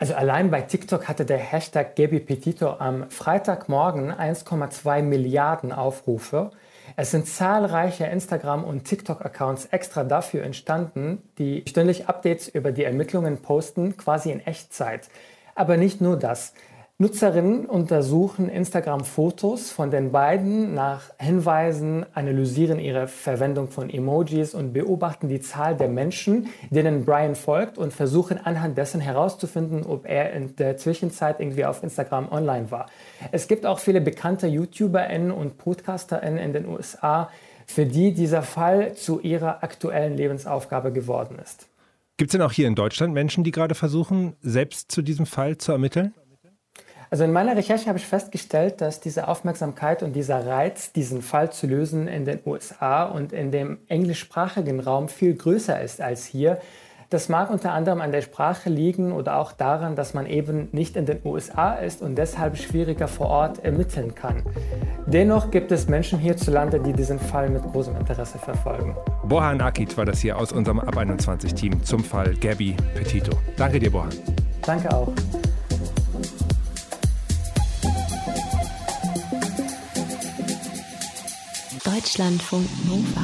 Also 0.00 0.14
allein 0.14 0.52
bei 0.52 0.62
TikTok 0.62 1.08
hatte 1.08 1.24
der 1.24 1.38
Hashtag 1.38 1.96
Gaby 1.96 2.20
Petito 2.20 2.70
am 2.78 3.10
Freitagmorgen 3.10 4.12
1,2 4.12 5.02
Milliarden 5.02 5.72
Aufrufe. 5.72 6.52
Es 6.94 7.10
sind 7.10 7.26
zahlreiche 7.26 8.04
Instagram- 8.04 8.62
und 8.62 8.84
TikTok-Accounts 8.84 9.66
extra 9.66 10.04
dafür 10.04 10.44
entstanden, 10.44 11.20
die 11.38 11.64
ständig 11.68 12.08
Updates 12.08 12.46
über 12.46 12.70
die 12.70 12.84
Ermittlungen 12.84 13.42
posten, 13.42 13.96
quasi 13.96 14.30
in 14.30 14.38
Echtzeit. 14.38 15.08
Aber 15.56 15.76
nicht 15.76 16.00
nur 16.00 16.16
das. 16.16 16.54
Nutzerinnen 17.00 17.66
untersuchen 17.66 18.48
Instagram-Fotos 18.48 19.70
von 19.70 19.92
den 19.92 20.10
beiden 20.10 20.74
nach 20.74 21.02
Hinweisen, 21.20 22.04
analysieren 22.12 22.80
ihre 22.80 23.06
Verwendung 23.06 23.68
von 23.68 23.88
Emojis 23.88 24.52
und 24.52 24.72
beobachten 24.72 25.28
die 25.28 25.38
Zahl 25.38 25.76
der 25.76 25.86
Menschen, 25.86 26.48
denen 26.70 27.04
Brian 27.04 27.36
folgt 27.36 27.78
und 27.78 27.92
versuchen 27.92 28.44
anhand 28.44 28.76
dessen 28.78 29.00
herauszufinden, 29.00 29.84
ob 29.86 30.06
er 30.08 30.32
in 30.32 30.56
der 30.56 30.76
Zwischenzeit 30.76 31.38
irgendwie 31.38 31.66
auf 31.66 31.84
Instagram 31.84 32.32
online 32.32 32.72
war. 32.72 32.86
Es 33.30 33.46
gibt 33.46 33.64
auch 33.64 33.78
viele 33.78 34.00
bekannte 34.00 34.48
YouTuberInnen 34.48 35.30
und 35.30 35.56
PodcasterInnen 35.56 36.40
in 36.40 36.52
den 36.52 36.66
USA, 36.66 37.30
für 37.64 37.86
die 37.86 38.12
dieser 38.12 38.42
Fall 38.42 38.94
zu 38.94 39.20
ihrer 39.20 39.62
aktuellen 39.62 40.16
Lebensaufgabe 40.16 40.90
geworden 40.90 41.38
ist. 41.40 41.68
Gibt 42.16 42.30
es 42.30 42.32
denn 42.32 42.42
auch 42.42 42.50
hier 42.50 42.66
in 42.66 42.74
Deutschland 42.74 43.14
Menschen, 43.14 43.44
die 43.44 43.52
gerade 43.52 43.76
versuchen, 43.76 44.34
selbst 44.42 44.90
zu 44.90 45.00
diesem 45.00 45.26
Fall 45.26 45.58
zu 45.58 45.70
ermitteln? 45.70 46.12
Also 47.10 47.24
in 47.24 47.32
meiner 47.32 47.56
Recherche 47.56 47.88
habe 47.88 47.98
ich 47.98 48.06
festgestellt, 48.06 48.80
dass 48.80 49.00
diese 49.00 49.28
Aufmerksamkeit 49.28 50.02
und 50.02 50.14
dieser 50.14 50.46
Reiz, 50.46 50.92
diesen 50.92 51.22
Fall 51.22 51.50
zu 51.50 51.66
lösen, 51.66 52.06
in 52.06 52.24
den 52.24 52.40
USA 52.44 53.04
und 53.04 53.32
in 53.32 53.50
dem 53.50 53.78
englischsprachigen 53.88 54.80
Raum 54.80 55.08
viel 55.08 55.34
größer 55.34 55.80
ist 55.80 56.00
als 56.00 56.26
hier. 56.26 56.58
Das 57.10 57.30
mag 57.30 57.48
unter 57.48 57.72
anderem 57.72 58.02
an 58.02 58.12
der 58.12 58.20
Sprache 58.20 58.68
liegen 58.68 59.12
oder 59.12 59.38
auch 59.38 59.52
daran, 59.52 59.96
dass 59.96 60.12
man 60.12 60.26
eben 60.26 60.68
nicht 60.72 60.94
in 60.94 61.06
den 61.06 61.20
USA 61.24 61.72
ist 61.72 62.02
und 62.02 62.16
deshalb 62.18 62.58
schwieriger 62.58 63.08
vor 63.08 63.28
Ort 63.28 63.64
ermitteln 63.64 64.14
kann. 64.14 64.42
Dennoch 65.06 65.50
gibt 65.50 65.72
es 65.72 65.88
Menschen 65.88 66.18
hierzulande, 66.18 66.80
die 66.80 66.92
diesen 66.92 67.18
Fall 67.18 67.48
mit 67.48 67.62
großem 67.62 67.96
Interesse 67.96 68.36
verfolgen. 68.36 68.94
Bohan 69.24 69.58
Akit 69.62 69.96
war 69.96 70.04
das 70.04 70.20
hier 70.20 70.36
aus 70.36 70.52
unserem 70.52 70.80
Ab 70.80 70.98
21 70.98 71.54
Team 71.54 71.82
zum 71.82 72.04
Fall 72.04 72.34
Gabby 72.34 72.76
Petito. 72.94 73.32
Danke 73.56 73.78
dir, 73.78 73.90
Bohan. 73.90 74.10
Danke 74.66 74.94
auch. 74.94 75.10
Deutschlandfunk 81.98 82.68
Nova. 82.86 83.20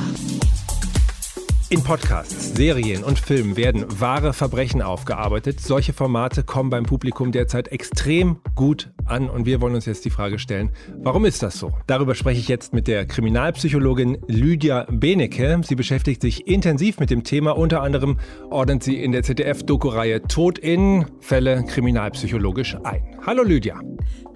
In 1.68 1.84
Podcasts, 1.84 2.56
Serien 2.56 3.04
und 3.04 3.20
Filmen 3.20 3.56
werden 3.56 4.00
wahre 4.00 4.32
Verbrechen 4.32 4.82
aufgearbeitet. 4.82 5.60
Solche 5.60 5.92
Formate 5.92 6.42
kommen 6.42 6.70
beim 6.70 6.82
Publikum 6.82 7.30
derzeit 7.30 7.68
extrem 7.68 8.40
gut 8.56 8.92
an 9.06 9.28
und 9.28 9.46
wir 9.46 9.60
wollen 9.60 9.74
uns 9.74 9.86
jetzt 9.86 10.04
die 10.04 10.10
Frage 10.10 10.38
stellen, 10.38 10.70
warum 10.98 11.24
ist 11.24 11.42
das 11.42 11.58
so? 11.58 11.72
Darüber 11.86 12.14
spreche 12.14 12.40
ich 12.40 12.48
jetzt 12.48 12.72
mit 12.72 12.88
der 12.88 13.06
Kriminalpsychologin 13.06 14.18
Lydia 14.26 14.86
Benecke. 14.90 15.60
Sie 15.64 15.74
beschäftigt 15.74 16.22
sich 16.22 16.46
intensiv 16.46 16.98
mit 17.00 17.10
dem 17.10 17.24
Thema. 17.24 17.56
Unter 17.56 17.82
anderem 17.82 18.18
ordnet 18.50 18.82
sie 18.82 19.02
in 19.02 19.12
der 19.12 19.22
ZDF-Doku-Reihe 19.22 20.22
Tod 20.22 20.58
in 20.58 21.06
Fälle 21.20 21.64
kriminalpsychologisch 21.64 22.76
ein. 22.84 23.02
Hallo 23.26 23.42
Lydia. 23.42 23.80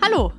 Hallo. 0.00 0.32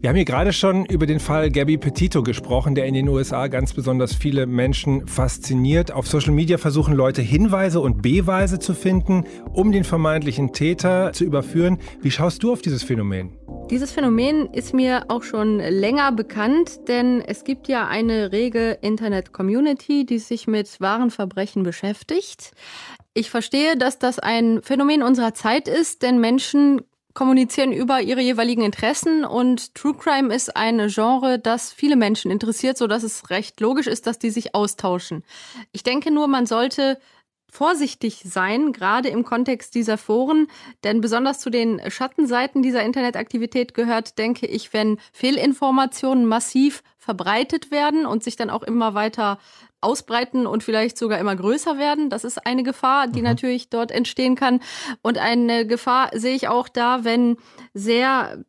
Wir 0.00 0.08
haben 0.08 0.16
hier 0.16 0.24
gerade 0.24 0.52
schon 0.52 0.86
über 0.86 1.06
den 1.06 1.20
Fall 1.20 1.50
Gabby 1.50 1.76
Petito 1.76 2.22
gesprochen, 2.22 2.74
der 2.74 2.86
in 2.86 2.94
den 2.94 3.08
USA 3.08 3.48
ganz 3.48 3.74
besonders 3.74 4.14
viele 4.14 4.46
Menschen 4.46 5.06
fasziniert. 5.06 5.92
Auf 5.92 6.06
Social 6.06 6.32
Media 6.32 6.58
versuchen 6.58 6.94
Leute 6.94 7.20
Hinweise 7.20 7.80
und 7.80 8.02
Beweise 8.02 8.58
zu 8.58 8.72
finden, 8.72 9.24
um 9.52 9.72
den 9.72 9.84
vermeintlichen 9.84 10.52
Täter 10.52 11.12
zu 11.12 11.24
überführen. 11.24 11.78
Wie 12.00 12.10
schaust 12.10 12.42
du 12.42 12.52
auf 12.52 12.62
dieses 12.62 12.82
Phänomen? 12.82 13.39
Dieses 13.70 13.92
Phänomen 13.92 14.52
ist 14.52 14.74
mir 14.74 15.04
auch 15.08 15.22
schon 15.22 15.58
länger 15.58 16.10
bekannt, 16.12 16.88
denn 16.88 17.20
es 17.20 17.44
gibt 17.44 17.68
ja 17.68 17.86
eine 17.86 18.32
rege 18.32 18.78
Internet-Community, 18.82 20.04
die 20.04 20.18
sich 20.18 20.48
mit 20.48 20.80
wahren 20.80 21.10
Verbrechen 21.10 21.62
beschäftigt. 21.62 22.52
Ich 23.14 23.30
verstehe, 23.30 23.76
dass 23.76 23.98
das 23.98 24.18
ein 24.18 24.60
Phänomen 24.62 25.02
unserer 25.02 25.34
Zeit 25.34 25.68
ist, 25.68 26.02
denn 26.02 26.18
Menschen 26.18 26.82
kommunizieren 27.14 27.72
über 27.72 28.00
ihre 28.00 28.20
jeweiligen 28.20 28.62
Interessen 28.62 29.24
und 29.24 29.74
True 29.74 29.94
Crime 29.94 30.34
ist 30.34 30.56
ein 30.56 30.88
Genre, 30.88 31.38
das 31.38 31.72
viele 31.72 31.96
Menschen 31.96 32.30
interessiert, 32.30 32.78
so 32.78 32.86
dass 32.86 33.02
es 33.02 33.30
recht 33.30 33.60
logisch 33.60 33.86
ist, 33.86 34.06
dass 34.06 34.18
die 34.18 34.30
sich 34.30 34.54
austauschen. 34.54 35.24
Ich 35.72 35.82
denke 35.82 36.10
nur, 36.10 36.28
man 36.28 36.46
sollte 36.46 36.98
vorsichtig 37.50 38.22
sein, 38.24 38.72
gerade 38.72 39.08
im 39.08 39.24
Kontext 39.24 39.74
dieser 39.74 39.98
Foren, 39.98 40.46
denn 40.84 41.00
besonders 41.00 41.40
zu 41.40 41.50
den 41.50 41.80
Schattenseiten 41.90 42.62
dieser 42.62 42.82
Internetaktivität 42.82 43.74
gehört, 43.74 44.18
denke 44.18 44.46
ich, 44.46 44.72
wenn 44.72 44.98
Fehlinformationen 45.12 46.26
massiv 46.26 46.82
verbreitet 46.98 47.70
werden 47.70 48.06
und 48.06 48.22
sich 48.22 48.36
dann 48.36 48.50
auch 48.50 48.62
immer 48.62 48.94
weiter 48.94 49.38
ausbreiten 49.80 50.46
und 50.46 50.62
vielleicht 50.62 50.98
sogar 50.98 51.18
immer 51.18 51.34
größer 51.34 51.78
werden. 51.78 52.10
Das 52.10 52.24
ist 52.24 52.46
eine 52.46 52.62
Gefahr, 52.62 53.08
die 53.08 53.20
mhm. 53.20 53.24
natürlich 53.24 53.70
dort 53.70 53.90
entstehen 53.90 54.36
kann. 54.36 54.60
Und 55.02 55.18
eine 55.18 55.66
Gefahr 55.66 56.10
sehe 56.12 56.34
ich 56.34 56.48
auch 56.48 56.68
da, 56.68 57.04
wenn 57.04 57.36
sehr 57.72 58.44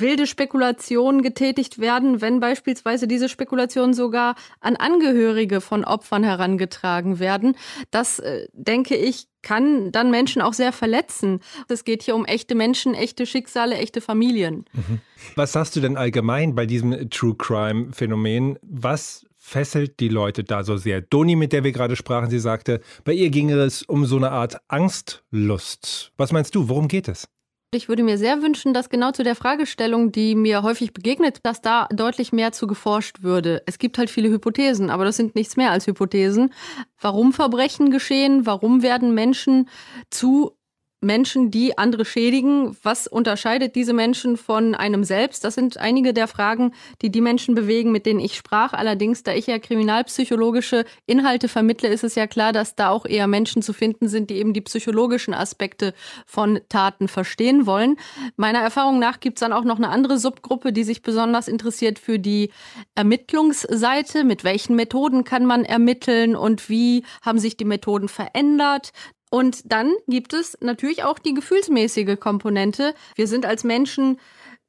wilde 0.00 0.26
Spekulationen 0.26 1.22
getätigt 1.22 1.78
werden, 1.78 2.20
wenn 2.20 2.40
beispielsweise 2.40 3.06
diese 3.06 3.28
Spekulationen 3.28 3.94
sogar 3.94 4.34
an 4.60 4.76
Angehörige 4.76 5.60
von 5.60 5.84
Opfern 5.84 6.24
herangetragen 6.24 7.18
werden. 7.18 7.56
Das, 7.90 8.18
äh, 8.18 8.46
denke 8.52 8.96
ich, 8.96 9.26
kann 9.42 9.92
dann 9.92 10.10
Menschen 10.10 10.42
auch 10.42 10.54
sehr 10.54 10.72
verletzen. 10.72 11.40
Es 11.68 11.84
geht 11.84 12.02
hier 12.02 12.16
um 12.16 12.24
echte 12.24 12.54
Menschen, 12.54 12.94
echte 12.94 13.26
Schicksale, 13.26 13.76
echte 13.76 14.00
Familien. 14.00 14.64
Mhm. 14.72 15.00
Was 15.36 15.52
sagst 15.52 15.76
du 15.76 15.80
denn 15.80 15.96
allgemein 15.96 16.54
bei 16.54 16.66
diesem 16.66 17.10
True 17.10 17.34
Crime 17.36 17.92
Phänomen? 17.92 18.58
Was 18.62 19.26
fesselt 19.36 20.00
die 20.00 20.08
Leute 20.08 20.42
da 20.42 20.64
so 20.64 20.76
sehr? 20.76 21.02
Doni, 21.02 21.36
mit 21.36 21.52
der 21.52 21.64
wir 21.64 21.72
gerade 21.72 21.96
sprachen, 21.96 22.30
sie 22.30 22.38
sagte, 22.38 22.80
bei 23.04 23.12
ihr 23.12 23.28
ginge 23.30 23.56
es 23.56 23.82
um 23.82 24.06
so 24.06 24.16
eine 24.16 24.30
Art 24.30 24.56
Angstlust. 24.68 26.12
Was 26.16 26.32
meinst 26.32 26.54
du, 26.54 26.68
worum 26.68 26.88
geht 26.88 27.08
es? 27.08 27.28
Ich 27.74 27.88
würde 27.88 28.02
mir 28.02 28.18
sehr 28.18 28.42
wünschen, 28.42 28.72
dass 28.72 28.88
genau 28.88 29.10
zu 29.10 29.22
der 29.22 29.34
Fragestellung, 29.34 30.12
die 30.12 30.34
mir 30.34 30.62
häufig 30.62 30.92
begegnet, 30.92 31.40
dass 31.42 31.60
da 31.60 31.88
deutlich 31.92 32.32
mehr 32.32 32.52
zu 32.52 32.66
geforscht 32.66 33.22
würde. 33.22 33.62
Es 33.66 33.78
gibt 33.78 33.98
halt 33.98 34.10
viele 34.10 34.28
Hypothesen, 34.30 34.90
aber 34.90 35.04
das 35.04 35.16
sind 35.16 35.34
nichts 35.34 35.56
mehr 35.56 35.70
als 35.70 35.86
Hypothesen. 35.86 36.52
Warum 37.00 37.32
Verbrechen 37.32 37.90
geschehen? 37.90 38.46
Warum 38.46 38.82
werden 38.82 39.14
Menschen 39.14 39.68
zu 40.10 40.56
Menschen, 41.04 41.50
die 41.50 41.78
andere 41.78 42.04
schädigen. 42.04 42.76
Was 42.82 43.06
unterscheidet 43.06 43.74
diese 43.76 43.92
Menschen 43.92 44.36
von 44.36 44.74
einem 44.74 45.04
selbst? 45.04 45.44
Das 45.44 45.54
sind 45.54 45.76
einige 45.76 46.12
der 46.12 46.28
Fragen, 46.28 46.72
die 47.02 47.10
die 47.10 47.20
Menschen 47.20 47.54
bewegen, 47.54 47.92
mit 47.92 48.06
denen 48.06 48.20
ich 48.20 48.36
sprach. 48.36 48.72
Allerdings, 48.72 49.22
da 49.22 49.32
ich 49.32 49.46
ja 49.46 49.58
kriminalpsychologische 49.58 50.84
Inhalte 51.06 51.48
vermittle, 51.48 51.88
ist 51.88 52.04
es 52.04 52.14
ja 52.14 52.26
klar, 52.26 52.52
dass 52.52 52.74
da 52.74 52.90
auch 52.90 53.06
eher 53.06 53.26
Menschen 53.26 53.62
zu 53.62 53.72
finden 53.72 54.08
sind, 54.08 54.30
die 54.30 54.36
eben 54.36 54.52
die 54.52 54.60
psychologischen 54.60 55.34
Aspekte 55.34 55.94
von 56.26 56.60
Taten 56.68 57.08
verstehen 57.08 57.66
wollen. 57.66 57.96
Meiner 58.36 58.60
Erfahrung 58.60 58.98
nach 58.98 59.20
gibt 59.20 59.38
es 59.38 59.40
dann 59.40 59.52
auch 59.52 59.64
noch 59.64 59.76
eine 59.76 59.90
andere 59.90 60.18
Subgruppe, 60.18 60.72
die 60.72 60.84
sich 60.84 61.02
besonders 61.02 61.48
interessiert 61.48 61.98
für 61.98 62.18
die 62.18 62.50
Ermittlungsseite. 62.94 64.24
Mit 64.24 64.44
welchen 64.44 64.76
Methoden 64.76 65.24
kann 65.24 65.46
man 65.46 65.64
ermitteln 65.64 66.36
und 66.36 66.68
wie 66.68 67.04
haben 67.22 67.38
sich 67.38 67.56
die 67.56 67.64
Methoden 67.64 68.08
verändert? 68.08 68.92
Und 69.34 69.72
dann 69.72 69.96
gibt 70.06 70.32
es 70.32 70.56
natürlich 70.60 71.02
auch 71.02 71.18
die 71.18 71.34
gefühlsmäßige 71.34 72.20
Komponente. 72.20 72.94
Wir 73.16 73.26
sind 73.26 73.44
als 73.44 73.64
Menschen 73.64 74.20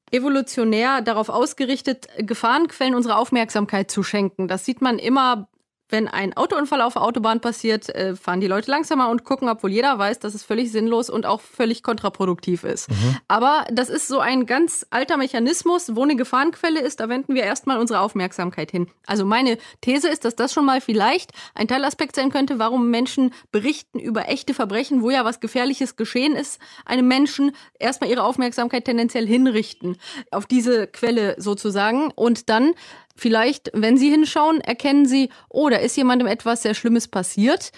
evolutionär 0.09 1.03
darauf 1.03 1.29
ausgerichtet, 1.29 2.07
Gefahrenquellen 2.17 2.95
unsere 2.95 3.17
Aufmerksamkeit 3.17 3.91
zu 3.91 4.01
schenken. 4.01 4.47
Das 4.47 4.65
sieht 4.65 4.81
man 4.81 4.97
immer 4.97 5.49
wenn 5.89 6.07
ein 6.07 6.35
Autounfall 6.35 6.81
auf 6.81 6.93
der 6.93 7.03
Autobahn 7.03 7.41
passiert, 7.41 7.89
äh, 7.89 8.15
fahren 8.15 8.41
die 8.41 8.47
Leute 8.47 8.71
langsamer 8.71 9.09
und 9.09 9.23
gucken, 9.23 9.47
obwohl 9.49 9.71
jeder 9.71 9.97
weiß, 9.99 10.19
dass 10.19 10.33
es 10.33 10.43
völlig 10.43 10.71
sinnlos 10.71 11.09
und 11.09 11.25
auch 11.25 11.41
völlig 11.41 11.83
kontraproduktiv 11.83 12.63
ist. 12.63 12.89
Mhm. 12.89 13.17
Aber 13.27 13.65
das 13.71 13.89
ist 13.89 14.07
so 14.07 14.19
ein 14.19 14.45
ganz 14.45 14.85
alter 14.89 15.17
Mechanismus, 15.17 15.95
wo 15.95 16.03
eine 16.03 16.15
Gefahrenquelle 16.15 16.81
ist, 16.81 16.99
da 16.99 17.09
wenden 17.09 17.35
wir 17.35 17.43
erstmal 17.43 17.77
unsere 17.77 17.99
Aufmerksamkeit 17.99 18.71
hin. 18.71 18.87
Also 19.05 19.25
meine 19.25 19.57
These 19.81 20.09
ist, 20.09 20.25
dass 20.25 20.35
das 20.35 20.53
schon 20.53 20.65
mal 20.65 20.81
vielleicht 20.81 21.31
ein 21.53 21.67
Teilaspekt 21.67 22.15
sein 22.15 22.31
könnte, 22.31 22.57
warum 22.57 22.89
Menschen 22.89 23.31
berichten 23.51 23.99
über 23.99 24.27
echte 24.27 24.53
Verbrechen, 24.53 25.01
wo 25.01 25.11
ja 25.11 25.23
was 25.23 25.39
Gefährliches 25.39 25.95
geschehen 25.95 26.35
ist, 26.35 26.59
einem 26.85 27.07
Menschen 27.07 27.51
erstmal 27.79 28.09
ihre 28.09 28.23
Aufmerksamkeit 28.23 28.85
tendenziell 28.85 29.27
hinrichten 29.27 29.97
auf 30.31 30.45
diese 30.45 30.87
Quelle 30.87 31.35
sozusagen 31.37 32.11
und 32.11 32.49
dann 32.49 32.73
Vielleicht, 33.15 33.71
wenn 33.73 33.97
Sie 33.97 34.09
hinschauen, 34.09 34.61
erkennen 34.61 35.05
Sie, 35.05 35.29
oh, 35.49 35.69
da 35.69 35.77
ist 35.77 35.95
jemandem 35.95 36.27
etwas 36.27 36.63
sehr 36.63 36.73
Schlimmes 36.73 37.07
passiert. 37.07 37.71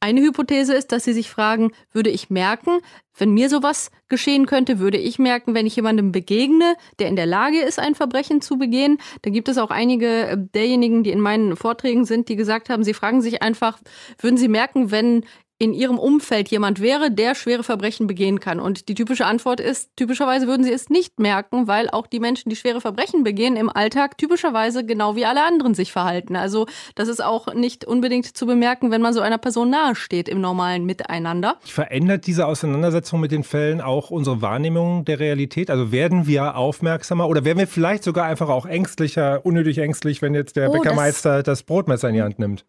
Eine 0.00 0.20
Hypothese 0.20 0.74
ist, 0.74 0.92
dass 0.92 1.04
Sie 1.04 1.12
sich 1.12 1.28
fragen, 1.28 1.72
würde 1.92 2.10
ich 2.10 2.30
merken, 2.30 2.80
wenn 3.16 3.32
mir 3.32 3.48
sowas 3.48 3.90
geschehen 4.08 4.46
könnte, 4.46 4.78
würde 4.78 4.96
ich 4.96 5.18
merken, 5.18 5.54
wenn 5.54 5.66
ich 5.66 5.74
jemandem 5.74 6.12
begegne, 6.12 6.76
der 7.00 7.08
in 7.08 7.16
der 7.16 7.26
Lage 7.26 7.60
ist, 7.60 7.80
ein 7.80 7.96
Verbrechen 7.96 8.40
zu 8.40 8.58
begehen. 8.58 8.98
Da 9.22 9.30
gibt 9.30 9.48
es 9.48 9.58
auch 9.58 9.70
einige 9.70 10.28
äh, 10.28 10.36
derjenigen, 10.38 11.02
die 11.02 11.10
in 11.10 11.20
meinen 11.20 11.56
Vorträgen 11.56 12.04
sind, 12.04 12.28
die 12.28 12.36
gesagt 12.36 12.70
haben, 12.70 12.84
sie 12.84 12.94
fragen 12.94 13.22
sich 13.22 13.42
einfach, 13.42 13.78
würden 14.20 14.36
Sie 14.36 14.48
merken, 14.48 14.92
wenn 14.92 15.24
in 15.58 15.74
ihrem 15.74 15.98
Umfeld 15.98 16.48
jemand 16.48 16.80
wäre, 16.80 17.10
der 17.10 17.34
schwere 17.34 17.62
Verbrechen 17.62 18.06
begehen 18.06 18.40
kann? 18.40 18.60
Und 18.60 18.88
die 18.88 18.94
typische 18.94 19.26
Antwort 19.26 19.60
ist, 19.60 19.90
typischerweise 19.96 20.46
würden 20.46 20.64
sie 20.64 20.72
es 20.72 20.88
nicht 20.88 21.18
merken, 21.18 21.66
weil 21.66 21.90
auch 21.90 22.06
die 22.06 22.20
Menschen, 22.20 22.48
die 22.48 22.56
schwere 22.56 22.80
Verbrechen 22.80 23.24
begehen, 23.24 23.56
im 23.56 23.68
Alltag 23.68 24.18
typischerweise 24.18 24.84
genau 24.84 25.16
wie 25.16 25.26
alle 25.26 25.44
anderen 25.44 25.74
sich 25.74 25.90
verhalten. 25.90 26.36
Also 26.36 26.66
das 26.94 27.08
ist 27.08 27.22
auch 27.22 27.54
nicht 27.54 27.84
unbedingt 27.84 28.36
zu 28.36 28.46
bemerken, 28.46 28.90
wenn 28.90 29.02
man 29.02 29.12
so 29.12 29.20
einer 29.20 29.38
Person 29.38 29.70
nahesteht 29.70 30.28
im 30.28 30.40
normalen 30.40 30.84
Miteinander. 30.84 31.56
Verändert 31.64 32.26
diese 32.26 32.46
Auseinandersetzung 32.46 33.20
mit 33.20 33.32
den 33.32 33.42
Fällen 33.42 33.80
auch 33.80 34.10
unsere 34.10 34.40
Wahrnehmung 34.42 35.04
der 35.04 35.18
Realität? 35.18 35.70
Also 35.70 35.90
werden 35.90 36.26
wir 36.26 36.56
aufmerksamer 36.56 37.28
oder 37.28 37.44
werden 37.44 37.58
wir 37.58 37.66
vielleicht 37.66 38.04
sogar 38.04 38.26
einfach 38.26 38.48
auch 38.48 38.66
ängstlicher, 38.66 39.44
unnötig 39.44 39.78
ängstlich, 39.78 40.22
wenn 40.22 40.34
jetzt 40.34 40.56
der 40.56 40.70
oh, 40.70 40.72
Bäckermeister 40.72 41.42
das, 41.42 41.58
das 41.58 41.62
Brotmesser 41.64 42.08
in 42.08 42.14
die 42.14 42.22
Hand 42.22 42.38
nimmt? 42.38 42.64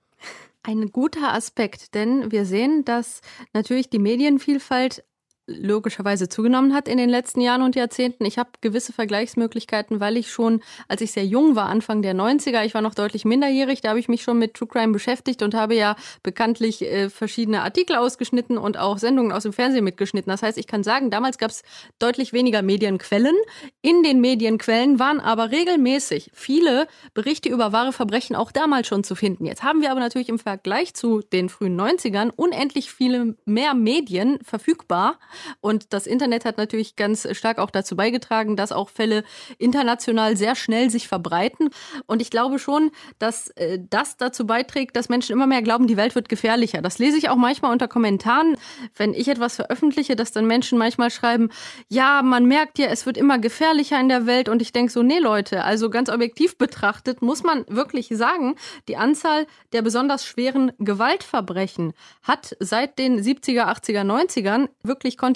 Ein 0.64 0.92
guter 0.92 1.34
Aspekt, 1.34 1.96
denn 1.96 2.32
wir 2.32 2.46
sehen, 2.46 2.84
dass 2.84 3.22
natürlich 3.54 3.90
die 3.90 4.00
Medienvielfalt 4.00 5.06
logischerweise 5.50 6.30
zugenommen 6.30 6.74
hat 6.74 6.88
in 6.88 6.98
den 6.98 7.10
letzten 7.10 7.42
Jahren 7.42 7.62
und 7.62 7.76
Jahrzehnten. 7.76 8.26
Ich 8.26 8.38
habe 8.38 8.50
gewisse 8.62 8.94
Vergleichsmöglichkeiten, 8.94 10.00
weil 10.00 10.18
ich 10.18 10.32
schon, 10.32 10.62
als 10.88 11.02
ich 11.02 11.12
sehr 11.12 11.26
jung 11.26 11.56
war, 11.56 11.68
Anfang 11.68 12.02
der 12.02 12.14
90er, 12.14 12.64
ich 12.64 12.74
war 12.74 12.82
noch 12.82 12.96
deutlich 12.96 13.26
minderjährig, 13.26 13.82
da 13.82 13.90
habe 13.90 14.00
ich 14.00 14.08
mich 14.08 14.24
schon 14.24 14.38
mit 14.38 14.54
True 14.54 14.68
Crime 14.68 14.94
beschäftigt 14.94 15.42
und 15.42 15.54
habe 15.54 15.76
ja 15.76 15.96
bekanntlich 16.24 16.82
äh, 16.82 17.10
verschiedene 17.10 17.64
Artikel 17.64 17.96
ausgeschnitten 17.96 18.58
und 18.58 18.78
auch 18.78 18.98
Sendungen 18.98 19.32
aus 19.32 19.44
dem 19.44 19.54
Fernsehen 19.54 19.84
mitgeschnitten. 19.84 20.30
Das 20.30 20.44
heißt, 20.44 20.58
ich 20.58 20.68
kann 20.68 20.84
sagen, 20.84 21.10
damals 21.10 21.38
gab 21.38 21.52
es 21.52 21.64
deutlich 21.98 22.34
weniger 22.34 22.62
Medienquellen. 22.62 23.36
In 23.82 24.04
den 24.04 24.22
Medienquellen 24.22 25.00
waren 25.00 25.20
aber 25.20 25.52
regelmäßig 25.52 26.32
viele 26.34 26.88
Berichte 27.14 27.50
über 27.50 27.72
wahre 27.72 27.94
Verbrechen 27.94 28.36
auch 28.36 28.52
damals 28.52 28.88
schon 28.88 29.04
zu 29.04 29.16
finden. 29.16 29.46
Jetzt 29.46 29.64
haben 29.64 29.82
wir 29.82 29.92
aber 29.92 30.00
natürlich 30.00 30.30
im 30.30 30.40
Vergleich 30.40 30.94
zu 30.94 31.22
den 31.22 31.50
frühen 31.50 31.80
90ern 31.80 32.32
unendlich 32.36 32.92
viele 32.92 33.36
mehr 33.46 33.74
Medien 33.74 34.40
verfügbar 34.44 35.20
und 35.62 35.94
das 35.94 36.08
Internet 36.08 36.46
hat 36.46 36.58
natürlich 36.58 36.96
ganz 36.96 37.28
stark 37.36 37.60
auch 37.60 37.72
dazu 37.72 37.96
beigetragen, 37.96 38.56
dass 38.56 38.72
auch 38.72 38.90
Fälle 38.90 39.24
international 39.58 40.38
sehr 40.38 40.56
schnell 40.56 40.90
sich 40.90 41.08
verbreiten. 41.08 41.70
Und 42.06 42.22
ich 42.22 42.30
glaube 42.30 42.60
schon, 42.60 42.92
dass 43.18 43.50
äh, 43.52 43.80
das 43.90 44.18
dazu 44.18 44.46
beiträgt, 44.46 44.96
dass 44.96 45.10
Menschen 45.10 45.34
immer 45.34 45.48
mehr 45.48 45.62
glauben, 45.62 45.88
die 45.88 45.98
Welt 45.98 46.16
wird 46.16 46.30
gefährlicher. 46.30 46.82
Das 46.82 47.00
lese 47.00 47.18
ich 47.18 47.30
auch 47.30 47.36
manchmal 47.36 47.72
unter 47.72 47.88
Kommentaren, 47.88 48.58
wenn 48.96 49.14
ich 49.14 49.28
etwas 49.28 49.56
veröffentliche, 49.56 50.16
dass 50.16 50.32
dann 50.32 50.46
Menschen 50.46 50.78
manchmal 50.78 51.12
schreiben, 51.12 51.50
ja, 51.88 52.22
man 52.22 52.46
merkt 52.46 52.80
ja, 52.80 52.88
es 52.88 53.06
wird 53.06 53.18
immer 53.18 53.40
gefährlicher 53.40 54.00
in 54.00 54.10
der 54.10 54.26
Welt. 54.26 54.50
Und 54.50 54.62
ich 54.62 54.72
denke 54.72 54.92
so, 54.92 55.04
nee 55.04 55.20
Leute, 55.20 55.64
also 55.64 55.90
ganz 55.90 56.10
objektiv 56.10 56.58
betrachtet 56.58 57.22
muss 57.22 57.44
man 57.44 57.66
wirklich 57.68 58.10
sagen, 58.10 58.56
die 58.88 58.98
Anzahl 58.98 59.48
der 59.74 59.82
besonders 59.82 60.26
schweren 60.26 60.72
Gewaltverbrechen 60.80 61.94
hat 62.24 62.56
seit 62.60 63.00
den 63.00 63.22
70er, 63.22 63.66
80er, 63.66 64.04
90ern 64.04 64.70
wirklich 64.84 65.18
kontinuierlich 65.18 65.29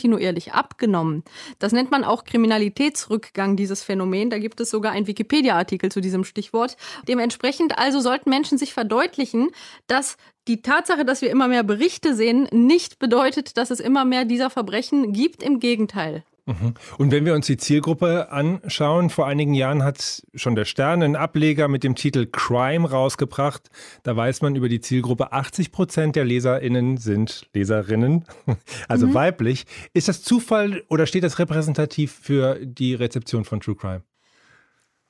abgenommen. 0.54 1.24
Das 1.60 1.72
nennt 1.72 1.92
man 1.92 2.04
auch 2.04 2.24
Kriminalitätsrückgang, 2.24 3.56
dieses 3.56 3.84
Phänomen. 3.84 4.30
Da 4.30 4.40
gibt 4.40 4.60
es 4.60 4.70
sogar 4.70 4.92
einen 4.92 5.08
Wikipedia-Artikel 5.08 5.92
zu 5.92 6.02
diesem 6.02 6.24
Stichwort. 6.24 6.78
Dementsprechend 7.08 7.78
also 7.78 8.00
sollten 8.00 8.30
Menschen 8.30 8.58
sich 8.58 8.74
verdeutlichen, 8.74 9.50
dass 9.88 10.18
die 10.48 10.62
Tatsache, 10.62 11.06
dass 11.06 11.22
wir 11.22 11.30
immer 11.30 11.48
mehr 11.48 11.64
Berichte 11.64 12.16
sehen, 12.16 12.48
nicht 12.52 13.00
bedeutet, 13.00 13.58
dass 13.58 13.72
es 13.72 13.80
immer 13.80 14.06
mehr 14.06 14.26
dieser 14.26 14.50
Verbrechen 14.50 15.14
gibt. 15.14 15.44
Im 15.44 15.60
Gegenteil. 15.60 16.24
Mhm. 16.46 16.74
Und 16.98 17.12
wenn 17.12 17.26
wir 17.26 17.34
uns 17.34 17.48
die 17.48 17.58
Zielgruppe 17.58 18.32
anschauen, 18.32 19.10
vor 19.10 19.28
einigen 19.28 19.54
Jahren 19.54 19.84
hat 19.84 20.24
schon 20.36 20.56
der 20.56 20.66
Stern 20.66 21.02
einen 21.02 21.16
Ableger 21.16 21.68
mit 21.68 21.84
dem 21.84 21.96
Titel 21.96 22.26
Crime 22.26 22.90
rausgebracht. 22.90 23.70
Da 24.04 24.16
weiß 24.16 24.42
man 24.42 24.56
über 24.56 24.68
die 24.68 24.82
Zielgruppe, 24.82 25.32
80 25.32 25.72
Prozent 25.72 26.16
der 26.16 26.26
LeserInnen 26.26 26.98
sind 26.98 27.48
Leserinnen, 27.54 28.26
also 28.88 29.08
mhm. 29.08 29.14
weiblich. 29.14 29.66
Ist 29.94 30.10
das 30.10 30.22
Zufall 30.22 30.84
oder 30.90 31.06
steht 31.06 31.24
das 31.24 31.40
repräsentativ 31.40 32.12
für 32.12 32.60
die 32.64 32.94
Rezeption 32.94 33.46
von 33.46 33.62
True 33.62 33.76
Crime? 33.76 34.04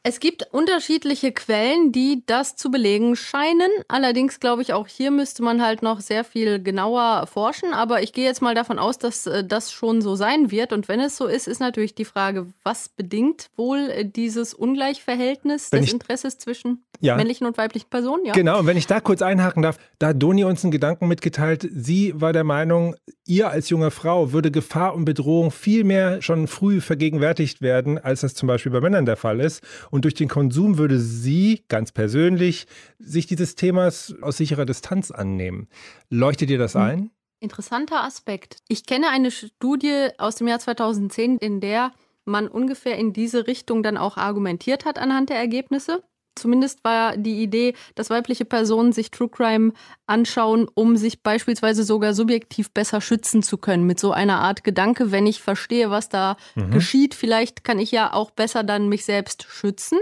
Es 0.05 0.19
gibt 0.19 0.49
unterschiedliche 0.51 1.31
Quellen, 1.31 1.93
die 1.93 2.23
das 2.25 2.57
zu 2.57 2.69
belegen 2.69 3.15
scheinen. 3.15 3.71
Allerdings 3.87 4.41
glaube 4.41 4.61
ich, 4.61 4.73
auch 4.73 4.85
hier 4.85 5.11
müsste 5.11 5.43
man 5.43 5.61
halt 5.61 5.81
noch 5.81 6.01
sehr 6.01 6.25
viel 6.25 6.61
genauer 6.61 7.25
forschen. 7.25 7.73
Aber 7.73 8.03
ich 8.03 8.11
gehe 8.11 8.25
jetzt 8.25 8.41
mal 8.41 8.53
davon 8.53 8.79
aus, 8.79 8.97
dass 8.97 9.27
äh, 9.27 9.45
das 9.45 9.71
schon 9.71 10.01
so 10.01 10.15
sein 10.15 10.51
wird. 10.51 10.73
Und 10.73 10.89
wenn 10.89 10.99
es 10.99 11.15
so 11.15 11.25
ist, 11.25 11.47
ist 11.47 11.61
natürlich 11.61 11.95
die 11.95 12.03
Frage, 12.03 12.47
was 12.63 12.89
bedingt 12.89 13.49
wohl 13.55 13.77
äh, 13.77 14.03
dieses 14.03 14.53
Ungleichverhältnis 14.53 15.71
wenn 15.71 15.79
des 15.79 15.87
ich, 15.87 15.93
Interesses 15.93 16.37
zwischen 16.37 16.83
ja. 16.99 17.15
männlichen 17.15 17.47
und 17.47 17.57
weiblichen 17.57 17.89
Personen? 17.89 18.25
Ja. 18.25 18.33
Genau, 18.33 18.59
und 18.59 18.67
wenn 18.67 18.75
ich 18.75 18.87
da 18.87 18.99
kurz 18.99 19.21
einhaken 19.21 19.63
darf, 19.63 19.77
da 19.99 20.07
hat 20.07 20.21
Doni 20.21 20.43
uns 20.43 20.65
einen 20.65 20.71
Gedanken 20.71 21.07
mitgeteilt. 21.07 21.65
Sie 21.73 22.13
war 22.19 22.33
der 22.33 22.43
Meinung, 22.43 22.95
ihr 23.25 23.49
als 23.49 23.69
junge 23.69 23.89
Frau 23.89 24.33
würde 24.33 24.51
Gefahr 24.51 24.95
und 24.95 25.05
Bedrohung 25.05 25.51
viel 25.51 25.85
mehr 25.85 26.21
schon 26.21 26.47
früh 26.47 26.81
vergegenwärtigt 26.81 27.61
werden, 27.61 27.97
als 27.97 28.19
das 28.19 28.33
zum 28.33 28.47
Beispiel 28.47 28.73
bei 28.73 28.81
Männern 28.81 29.05
der 29.05 29.15
Fall 29.15 29.39
ist. 29.39 29.63
Und 29.93 30.05
durch 30.05 30.15
den 30.15 30.27
Konsum 30.27 30.79
würde 30.79 30.97
sie 30.97 31.65
ganz 31.67 31.91
persönlich 31.91 32.65
sich 32.97 33.27
dieses 33.27 33.53
Themas 33.53 34.15
aus 34.23 34.37
sicherer 34.37 34.65
Distanz 34.65 35.11
annehmen. 35.11 35.67
Leuchtet 36.09 36.49
dir 36.49 36.57
das 36.57 36.73
hm. 36.73 36.81
ein? 36.81 37.11
Interessanter 37.39 38.03
Aspekt. 38.03 38.57
Ich 38.67 38.87
kenne 38.87 39.09
eine 39.09 39.29
Studie 39.29 40.07
aus 40.17 40.33
dem 40.37 40.47
Jahr 40.47 40.57
2010, 40.57 41.37
in 41.37 41.61
der 41.61 41.91
man 42.25 42.47
ungefähr 42.47 42.97
in 42.97 43.13
diese 43.13 43.45
Richtung 43.45 43.83
dann 43.83 43.97
auch 43.97 44.17
argumentiert 44.17 44.85
hat 44.85 44.97
anhand 44.97 45.29
der 45.29 45.37
Ergebnisse. 45.37 46.01
Zumindest 46.35 46.83
war 46.83 47.15
die 47.17 47.41
Idee, 47.43 47.73
dass 47.95 48.09
weibliche 48.09 48.45
Personen 48.45 48.91
sich 48.91 49.11
True 49.11 49.29
Crime 49.29 49.73
anschauen, 50.07 50.67
um 50.73 50.97
sich 50.97 51.21
beispielsweise 51.21 51.83
sogar 51.83 52.13
subjektiv 52.13 52.71
besser 52.71 53.01
schützen 53.01 53.43
zu 53.43 53.57
können. 53.57 53.85
Mit 53.85 53.99
so 53.99 54.11
einer 54.11 54.39
Art 54.39 54.63
Gedanke, 54.63 55.11
wenn 55.11 55.27
ich 55.27 55.41
verstehe, 55.41 55.89
was 55.91 56.09
da 56.09 56.37
mhm. 56.55 56.71
geschieht, 56.71 57.13
vielleicht 57.13 57.63
kann 57.63 57.79
ich 57.79 57.91
ja 57.91 58.13
auch 58.13 58.31
besser 58.31 58.63
dann 58.63 58.89
mich 58.89 59.05
selbst 59.05 59.43
schützen. 59.43 59.99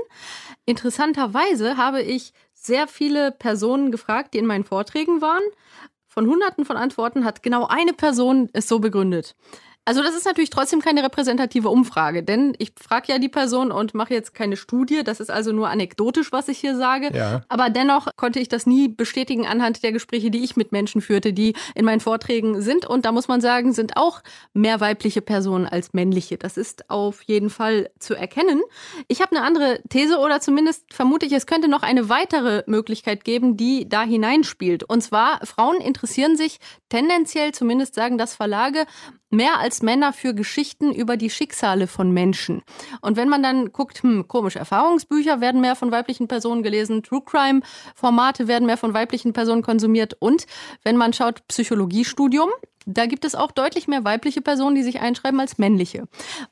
Interessanterweise 0.65 1.77
habe 1.77 2.01
ich 2.01 2.33
sehr 2.53 2.87
viele 2.87 3.31
Personen 3.31 3.91
gefragt, 3.91 4.33
die 4.33 4.37
in 4.37 4.45
meinen 4.45 4.63
Vorträgen 4.63 5.21
waren. 5.21 5.43
Von 6.07 6.27
hunderten 6.27 6.65
von 6.65 6.77
Antworten 6.77 7.25
hat 7.25 7.41
genau 7.41 7.67
eine 7.67 7.93
Person 7.93 8.49
es 8.53 8.67
so 8.67 8.79
begründet. 8.79 9.35
Also 9.83 10.03
das 10.03 10.15
ist 10.15 10.25
natürlich 10.25 10.51
trotzdem 10.51 10.79
keine 10.79 11.03
repräsentative 11.03 11.69
Umfrage, 11.69 12.21
denn 12.21 12.53
ich 12.59 12.73
frage 12.79 13.11
ja 13.11 13.17
die 13.17 13.29
Person 13.29 13.71
und 13.71 13.95
mache 13.95 14.13
jetzt 14.13 14.35
keine 14.35 14.55
Studie. 14.55 15.03
Das 15.03 15.19
ist 15.19 15.31
also 15.31 15.51
nur 15.53 15.69
anekdotisch, 15.69 16.31
was 16.31 16.49
ich 16.49 16.59
hier 16.59 16.75
sage. 16.75 17.09
Ja. 17.15 17.41
Aber 17.49 17.71
dennoch 17.71 18.07
konnte 18.15 18.39
ich 18.39 18.47
das 18.47 18.67
nie 18.67 18.89
bestätigen 18.89 19.47
anhand 19.47 19.81
der 19.81 19.91
Gespräche, 19.91 20.29
die 20.29 20.43
ich 20.43 20.55
mit 20.55 20.71
Menschen 20.71 21.01
führte, 21.01 21.33
die 21.33 21.55
in 21.73 21.83
meinen 21.83 21.99
Vorträgen 21.99 22.61
sind. 22.61 22.85
Und 22.85 23.05
da 23.05 23.11
muss 23.11 23.27
man 23.27 23.41
sagen, 23.41 23.73
sind 23.73 23.97
auch 23.97 24.21
mehr 24.53 24.79
weibliche 24.81 25.21
Personen 25.23 25.65
als 25.65 25.93
männliche. 25.93 26.37
Das 26.37 26.57
ist 26.57 26.91
auf 26.91 27.23
jeden 27.23 27.49
Fall 27.49 27.89
zu 27.97 28.13
erkennen. 28.13 28.61
Ich 29.07 29.19
habe 29.19 29.35
eine 29.35 29.43
andere 29.43 29.81
These 29.89 30.19
oder 30.19 30.41
zumindest 30.41 30.93
vermute 30.93 31.25
ich, 31.25 31.33
es 31.33 31.47
könnte 31.47 31.67
noch 31.67 31.81
eine 31.81 32.07
weitere 32.07 32.63
Möglichkeit 32.67 33.23
geben, 33.23 33.57
die 33.57 33.89
da 33.89 34.03
hineinspielt. 34.03 34.83
Und 34.83 35.01
zwar, 35.01 35.43
Frauen 35.43 35.81
interessieren 35.81 36.37
sich 36.37 36.59
tendenziell, 36.89 37.51
zumindest 37.51 37.95
sagen 37.95 38.19
das 38.19 38.35
Verlage, 38.35 38.85
mehr 39.31 39.59
als 39.59 39.81
Männer 39.81 40.13
für 40.13 40.35
Geschichten 40.35 40.93
über 40.93 41.17
die 41.17 41.29
Schicksale 41.29 41.87
von 41.87 42.11
Menschen. 42.11 42.61
Und 43.01 43.17
wenn 43.17 43.29
man 43.29 43.41
dann 43.41 43.71
guckt, 43.71 44.03
hm, 44.03 44.27
komisch, 44.27 44.55
Erfahrungsbücher 44.55 45.41
werden 45.41 45.61
mehr 45.61 45.75
von 45.75 45.91
weiblichen 45.91 46.27
Personen 46.27 46.61
gelesen, 46.61 47.01
True 47.01 47.23
Crime 47.25 47.61
Formate 47.95 48.47
werden 48.47 48.65
mehr 48.65 48.77
von 48.77 48.93
weiblichen 48.93 49.33
Personen 49.33 49.63
konsumiert 49.63 50.15
und 50.19 50.45
wenn 50.83 50.97
man 50.97 51.13
schaut, 51.13 51.47
Psychologiestudium, 51.47 52.49
da 52.85 53.05
gibt 53.05 53.25
es 53.25 53.35
auch 53.35 53.51
deutlich 53.51 53.87
mehr 53.87 54.03
weibliche 54.03 54.41
Personen, 54.41 54.75
die 54.75 54.83
sich 54.83 54.99
einschreiben 54.99 55.39
als 55.39 55.57
männliche. 55.57 56.07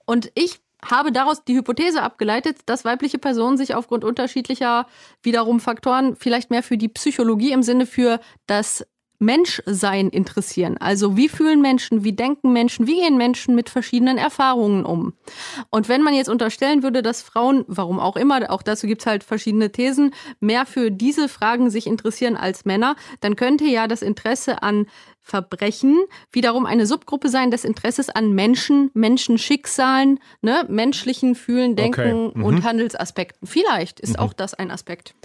Und 0.06 0.32
ich 0.36 0.60
habe 0.84 1.12
daraus 1.12 1.44
die 1.44 1.56
Hypothese 1.56 2.02
abgeleitet, 2.02 2.60
dass 2.66 2.86
weibliche 2.86 3.18
Personen 3.18 3.58
sich 3.58 3.76
aufgrund 3.76 4.04
unterschiedlicher 4.06 4.88
wiederum 5.22 5.60
Faktoren 5.60 6.16
vielleicht 6.16 6.52
mehr 6.52 6.64
für 6.64 6.78
die 6.78 6.88
Psychologie 6.88 7.52
im 7.52 7.64
Sinne 7.64 7.86
für 7.86 8.20
das 8.48 8.86
Menschsein 9.20 10.10
interessieren. 10.10 10.78
Also 10.80 11.18
wie 11.18 11.30
fühlen 11.30 11.62
Menschen, 11.62 12.04
wie 12.04 12.14
denken 12.14 12.54
Menschen, 12.54 12.88
wie 12.88 13.02
gehen 13.02 13.18
Menschen 13.18 13.54
mit 13.54 13.70
verschiedenen 13.70 14.18
Erfahrungen 14.18 14.86
um. 14.86 15.14
Und 15.70 15.90
wenn 15.90 16.02
man 16.02 16.14
jetzt 16.14 16.30
unterstellen 16.30 16.84
würde, 16.84 17.02
dass 17.02 17.22
Frauen, 17.22 17.66
warum 17.68 18.00
auch 18.00 18.16
immer, 18.16 18.50
auch 18.50 18.64
dazu 18.64 18.88
gibt's 18.88 19.06
halt 19.06 19.24
verschiedene 19.24 19.72
Thesen, 19.72 20.14
mehr 20.40 20.66
für 20.66 20.90
diese 20.90 21.28
Fragen 21.28 21.70
sich 21.70 21.86
interessieren 21.86 22.38
als 22.38 22.66
Männer, 22.66 22.96
dann 23.20 23.36
könnte 23.36 23.66
ja 23.66 23.88
das 23.88 24.02
Interesse 24.02 24.64
an 24.64 24.88
Verbrechen 25.30 25.98
wiederum 26.32 26.66
eine 26.66 26.86
Subgruppe 26.86 27.30
sein 27.30 27.52
des 27.52 27.64
Interesses 27.64 28.10
an 28.10 28.34
Menschen, 28.34 28.92
Menschenschicksalen, 28.94 30.20
ne, 30.42 30.66
menschlichen 30.68 31.36
Fühlen, 31.36 31.76
Denken 31.76 32.28
okay. 32.28 32.38
mhm. 32.38 32.44
und 32.44 32.64
Handelsaspekten. 32.64 33.48
Vielleicht 33.48 34.00
ist 34.00 34.14
mhm. 34.14 34.20
auch 34.20 34.34
das 34.34 34.54
ein 34.54 34.72
Aspekt. 34.72 35.16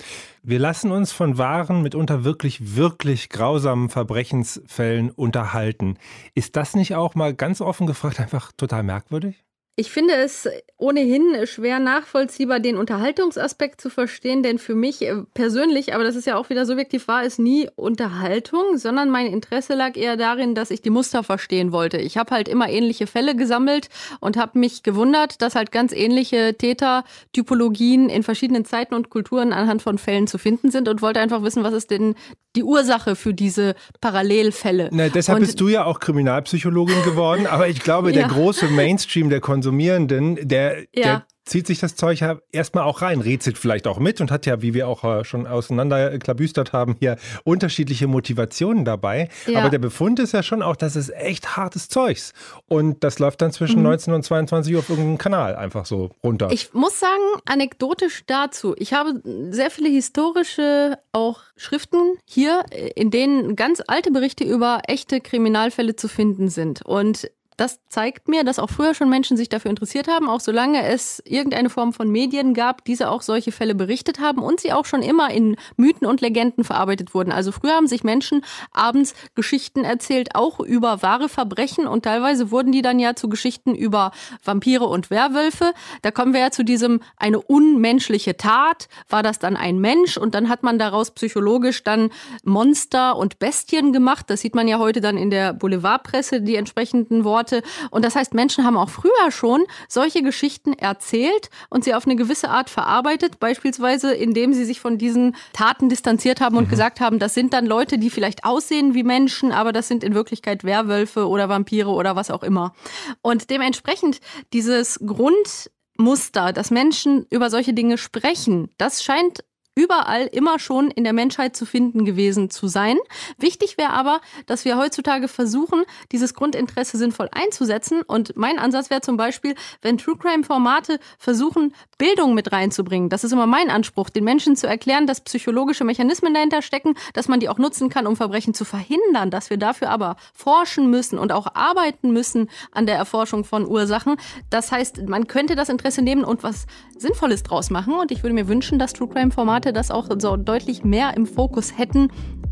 Wir 0.43 0.59
lassen 0.59 0.93
uns 0.93 1.13
von 1.13 1.39
wahren, 1.39 1.83
mitunter 1.83 2.25
wirklich, 2.25 2.77
wirklich 2.77 3.31
grausamen 3.31 3.89
Verbrechensfällen 3.89 5.11
unterhalten. 5.11 5.97
Ist 6.35 6.57
das 6.57 6.75
nicht 6.75 6.95
auch 6.95 7.15
mal 7.15 7.35
ganz 7.35 7.61
offen 7.61 7.87
gefragt 7.87 8.21
einfach 8.21 8.53
total 8.53 8.83
merkwürdig? 8.83 9.45
Ich 9.77 9.91
finde 9.91 10.15
es 10.15 10.49
ohnehin 10.77 11.49
schwer 11.49 11.81
nachvollziehbar, 11.81 12.61
den 12.61 12.77
Unterhaltungsaspekt 12.77 13.81
zu 13.81 13.91
verstehen, 13.91 14.45
denn 14.45 14.61
für 14.61 14.77
mich 14.77 15.03
äh, 15.03 15.17
persönlich, 15.35 15.95
aber 15.95 16.05
das 16.05 16.15
ist 16.15 16.29
ja 16.29 16.37
auch 16.37 16.49
wieder 16.49 16.65
subjektiv, 16.65 17.09
war 17.09 17.25
es 17.25 17.41
nie 17.41 17.69
Unterhaltung, 17.75 18.79
sondern 18.79 19.11
mein 19.11 19.27
Interesse 19.27 19.75
lag 19.75 19.97
eher 19.97 20.17
darin, 20.17 20.55
dass 20.55 20.71
ich 20.71 20.81
die 20.81 20.91
Muster 20.91 21.25
verstehen 21.25 21.73
wollte. 21.73 21.97
Ich 21.97 22.17
habe 22.17 22.31
halt 22.31 22.49
immer 22.49 22.69
ähnliche 22.69 23.09
Fälle 23.09 23.35
gesammelt 23.35 23.89
und 24.21 24.37
habe 24.37 24.61
mich 24.61 24.85
gewundert, 24.85 25.43
dass 25.43 25.57
halt 25.57 25.73
ganz 25.73 25.93
ähnliche 25.93 26.55
Tätertypologien 26.57 28.09
in 28.09 28.23
verschiedenen 28.23 28.65
Zeiten 28.65 28.95
und 28.95 29.11
Kulturen 29.11 29.53
anhand 29.53 29.83
von 29.83 29.99
Fällen 29.99 30.29
zu 30.29 30.39
finden 30.39 30.71
sind 30.71 30.89
und 30.89 31.03
wollte 31.03 31.19
einfach 31.19 31.43
wissen, 31.43 31.65
was 31.65 31.75
ist 31.75 31.91
denn 31.91 32.15
die 32.55 32.63
Ursache 32.63 33.17
für 33.17 33.33
diese 33.33 33.75
Parallelfälle. 34.01 34.91
Na, 34.93 35.09
deshalb 35.09 35.39
und, 35.39 35.47
bist 35.47 35.61
du 35.61 35.69
ja 35.69 35.85
auch 35.85 36.01
Kriminalpsychologin 36.01 37.03
geworden, 37.03 37.47
aber 37.47 37.69
ich 37.69 37.81
glaube, 37.81 38.13
der 38.13 38.23
ja. 38.23 38.29
große 38.29 38.67
Mainstream 38.67 39.31
der 39.31 39.41
Kon 39.41 39.55
Konsumierenden, 39.55 40.49
der, 40.49 40.81
ja. 40.81 40.87
der 40.95 41.27
zieht 41.45 41.67
sich 41.67 41.79
das 41.79 41.95
Zeug 41.95 42.21
ja 42.21 42.39
erstmal 42.53 42.85
auch 42.85 43.03
rein, 43.03 43.21
rätselt 43.21 43.59
vielleicht 43.59 43.87
auch 43.87 43.99
mit 43.99 44.21
und 44.21 44.31
hat 44.31 44.47
ja, 44.47 44.63
wie 44.63 44.75
wir 44.75 44.89
auch 44.89 45.05
äh, 45.05 45.25
schon 45.25 45.47
auseinanderklabüstert 45.47 46.73
haben, 46.73 46.97
hier 46.99 47.17
unterschiedliche 47.45 48.07
Motivationen 48.07 48.85
dabei. 48.85 49.29
Ja. 49.47 49.61
Aber 49.61 49.71
der 49.71 49.79
Befund 49.79 50.19
ist 50.21 50.33
ja 50.33 50.43
schon 50.43 50.63
auch, 50.63 50.77
dass 50.77 50.97
es 50.97 51.11
echt 51.11 51.57
hartes 51.57 51.89
Zeugs. 51.89 52.33
Und 52.67 53.05
das 53.05 53.19
läuft 53.19 53.43
dann 53.43 53.53
zwischen 53.53 53.79
mhm. 53.79 53.85
19 53.85 54.15
und 54.15 54.23
22 54.25 54.75
Uhr 54.75 54.79
auf 54.81 54.89
irgendeinem 54.89 55.19
Kanal 55.19 55.57
einfach 55.57 55.87
so 55.87 56.11
runter. 56.23 56.51
Ich 56.51 56.73
muss 56.73 56.99
sagen, 56.99 57.23
anekdotisch 57.45 58.25
dazu, 58.27 58.75
ich 58.79 58.93
habe 58.93 59.21
sehr 59.51 59.71
viele 59.71 59.89
historische 59.89 60.99
auch 61.13 61.41
Schriften 61.57 62.17
hier, 62.25 62.65
in 62.95 63.11
denen 63.11 63.57
ganz 63.57 63.83
alte 63.87 64.11
Berichte 64.11 64.45
über 64.45 64.83
echte 64.87 65.21
Kriminalfälle 65.21 65.97
zu 65.97 66.09
finden 66.09 66.49
sind. 66.49 66.83
Und 66.85 67.31
das 67.57 67.81
zeigt 67.89 68.29
mir, 68.29 68.45
dass 68.45 68.59
auch 68.59 68.71
früher 68.71 68.95
schon 68.95 69.09
Menschen 69.09 69.37
sich 69.37 69.49
dafür 69.49 69.71
interessiert 69.71 70.09
haben, 70.09 70.29
auch 70.29 70.41
solange 70.41 70.85
es 70.87 71.23
irgendeine 71.25 71.71
Form 71.71 71.93
von 71.93 72.11
Medien 72.11 72.53
gab, 72.55 72.85
diese 72.85 73.11
auch 73.11 73.23
solche 73.23 73.53
Fälle 73.53 73.75
berichtet 73.75 74.19
haben 74.19 74.43
und 74.43 74.61
sie 74.61 74.73
auch 74.73 74.85
schon 74.85 75.03
immer 75.03 75.31
in 75.31 75.57
Mythen 75.77 76.07
und 76.07 76.21
Legenden 76.21 76.65
verarbeitet 76.65 77.15
wurden. 77.15 77.31
Also 77.31 77.53
früher 77.53 77.75
haben 77.75 77.87
sich 77.87 78.03
Menschen 78.03 78.45
abends 78.73 79.15
Geschichten 79.35 79.85
erzählt, 79.85 80.35
auch 80.35 80.59
über 80.59 81.03
wahre 81.03 81.29
Verbrechen 81.29 81.87
und 81.87 82.05
teilweise 82.05 82.51
wurden 82.51 82.73
die 82.73 82.83
dann 82.83 82.99
ja 82.99 83.15
zu 83.15 83.29
Geschichten 83.29 83.75
über 83.75 84.11
Vampire 84.45 84.87
und 84.87 85.11
Werwölfe. 85.11 85.73
Da 86.03 86.11
kommen 86.11 86.33
wir 86.33 86.41
ja 86.41 86.51
zu 86.51 86.65
diesem 86.65 87.01
eine 87.17 87.41
unmenschliche 87.41 88.37
Tat. 88.37 88.89
War 89.09 89.23
das 89.23 89.39
dann 89.39 89.57
ein 89.57 89.79
Mensch? 89.79 90.17
Und 90.17 90.35
dann 90.35 90.49
hat 90.49 90.63
man 90.63 90.79
daraus 90.79 91.13
psychologisch 91.13 91.85
dann 91.85 92.11
Monster 92.43 93.17
und 93.17 93.39
Bestien 93.39 93.93
gemacht. 93.93 94.29
Das 94.29 94.41
sieht 94.41 94.55
man 94.55 94.67
ja 94.67 94.79
heute 94.79 95.01
dann 95.01 95.17
in 95.17 95.31
der 95.31 95.53
Boulevardpresse, 95.53 96.41
die 96.41 96.57
entsprechenden 96.57 97.25
Worte 97.25 97.44
Orte. 97.45 97.63
Und 97.91 98.05
das 98.05 98.17
heißt, 98.17 98.33
Menschen 98.35 98.65
haben 98.65 98.77
auch 98.77 98.89
früher 98.89 99.31
schon 99.31 99.65
solche 99.89 100.23
Geschichten 100.23 100.73
erzählt 100.73 101.51
und 101.69 101.85
sie 101.85 101.95
auf 101.95 102.07
eine 102.07 102.17
gewisse 102.17 102.49
Art 102.49 102.71
verarbeitet, 102.71 103.39
beispielsweise 103.39 104.15
indem 104.15 104.55
sie 104.55 104.65
sich 104.65 104.81
von 104.81 104.97
diesen 104.97 105.37
Taten 105.53 105.89
distanziert 105.89 106.41
haben 106.41 106.57
und 106.57 106.65
mhm. 106.65 106.71
gesagt 106.71 107.01
haben, 107.01 107.19
das 107.19 107.35
sind 107.35 107.53
dann 107.53 107.67
Leute, 107.67 107.99
die 107.99 108.11
vielleicht 108.11 108.45
aussehen 108.45 108.95
wie 108.95 109.03
Menschen, 109.03 109.53
aber 109.53 109.73
das 109.73 109.89
sind 109.89 110.03
in 110.03 110.15
Wirklichkeit 110.15 110.65
Werwölfe 110.65 111.29
oder 111.29 111.49
Vampire 111.49 111.91
oder 111.91 112.17
was 112.17 112.31
auch 112.31 112.43
immer. 112.43 112.75
Und 113.21 113.51
dementsprechend 113.51 114.21
dieses 114.53 114.99
Grundmuster, 115.05 116.53
dass 116.53 116.71
Menschen 116.71 117.27
über 117.31 117.51
solche 117.51 117.75
Dinge 117.75 117.99
sprechen, 117.99 118.71
das 118.79 119.05
scheint 119.05 119.45
überall 119.75 120.27
immer 120.27 120.59
schon 120.59 120.91
in 120.91 121.05
der 121.05 121.13
Menschheit 121.13 121.57
zu 121.57 121.67
finden 121.67 122.05
gewesen 122.05 122.51
zu 122.51 122.69
sein. 122.69 122.97
Wichtig 123.39 123.77
wäre 123.77 123.91
aber, 123.91 124.21
dass 124.47 124.65
wir 124.65 124.79
heutzutage 124.79 125.29
versuchen, 125.29 125.85
dieses 126.13 126.35
Grundinteresse 126.35 126.97
sinnvoll 126.97 127.29
einzusetzen. 127.33 128.03
Und 128.03 128.37
mein 128.37 128.59
Ansatz 128.59 128.91
wäre 128.91 129.01
zum 129.01 129.17
Beispiel, 129.17 129.55
wenn 129.83 129.99
True 129.99 130.17
Crime 130.17 130.45
Formate 130.45 130.99
versuchen, 131.19 131.75
Bildung 131.99 132.35
mit 132.35 132.53
reinzubringen. 132.53 133.09
Das 133.09 133.25
ist 133.25 133.33
immer 133.33 133.47
mein 133.47 133.71
Anspruch, 133.71 134.11
den 134.11 134.25
Menschen 134.25 134.57
zu 134.57 134.67
erklären, 134.67 135.07
dass 135.07 135.21
psychologische 135.21 135.85
Mechanismen 135.85 136.35
dahinter 136.35 136.63
stecken, 136.63 136.95
dass 137.13 137.29
man 137.29 137.41
die 137.41 137.49
auch 137.49 137.59
nutzen 137.59 137.89
kann, 137.89 138.07
um 138.07 138.17
Verbrechen 138.17 138.55
zu 138.55 138.65
verhindern, 138.65 139.31
dass 139.31 139.51
wir 139.51 139.57
dafür 139.57 139.91
aber 139.91 140.17
forschen 140.33 140.91
müssen 140.91 141.19
und 141.19 141.33
auch 141.33 141.55
arbeiten 141.55 142.13
müssen 142.13 142.49
an 142.73 142.87
der 142.87 142.97
Erforschung 142.97 143.45
von 143.45 143.67
Ursachen. 143.67 144.17
Das 144.51 144.71
heißt, 144.71 145.09
man 145.09 145.27
könnte 145.27 145.57
das 145.57 145.69
Interesse 145.69 146.03
nehmen 146.03 146.25
und 146.25 146.43
was 146.43 146.67
Sinnvolles 146.97 147.43
draus 147.43 147.71
machen. 147.71 147.95
Und 147.95 148.11
ich 148.11 148.23
würde 148.23 148.35
mir 148.35 148.49
wünschen, 148.49 148.79
dass 148.79 148.93
True 148.93 149.09
Crime 149.09 149.31
Formate 149.65 149.73
das 149.73 149.91
auch 149.91 150.09
so 150.19 150.37
deutlich 150.37 150.85
mehr 150.85 151.17
im 151.17 151.27
Fokus 151.27 151.79
hätten, 151.79 152.09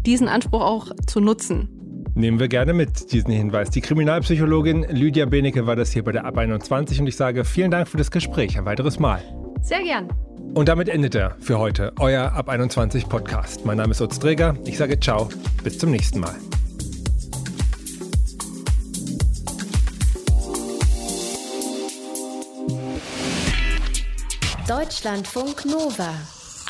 diesen 0.06 0.28
Anspruch 0.28 0.62
auch 0.62 0.92
zu 1.06 1.20
nutzen. 1.20 1.68
Nehmen 2.14 2.40
wir 2.40 2.48
gerne 2.48 2.72
mit 2.72 3.12
diesen 3.12 3.30
Hinweis. 3.30 3.70
Die 3.70 3.80
Kriminalpsychologin 3.80 4.86
Lydia 4.90 5.26
Benecke 5.26 5.66
war 5.66 5.76
das 5.76 5.92
hier 5.92 6.04
bei 6.04 6.12
der 6.12 6.24
Ab 6.24 6.38
21 6.38 7.00
und 7.00 7.06
ich 7.06 7.16
sage 7.16 7.44
vielen 7.44 7.70
Dank 7.70 7.88
für 7.88 7.98
das 7.98 8.10
Gespräch. 8.10 8.58
Ein 8.58 8.64
weiteres 8.64 8.98
Mal. 8.98 9.22
Sehr 9.60 9.82
gern. 9.82 10.08
Und 10.54 10.68
damit 10.68 10.88
endet 10.88 11.14
er 11.14 11.36
für 11.38 11.58
heute 11.58 11.92
euer 11.98 12.32
Ab 12.32 12.48
21 12.48 13.08
Podcast. 13.08 13.64
Mein 13.64 13.76
Name 13.76 13.92
ist 13.92 14.00
Utz 14.00 14.18
Träger. 14.18 14.54
Ich 14.64 14.78
sage 14.78 14.98
ciao. 14.98 15.28
Bis 15.62 15.78
zum 15.78 15.90
nächsten 15.90 16.20
Mal. 16.20 16.34
Deutschlandfunk 24.66 25.66
Nova. 25.66 26.41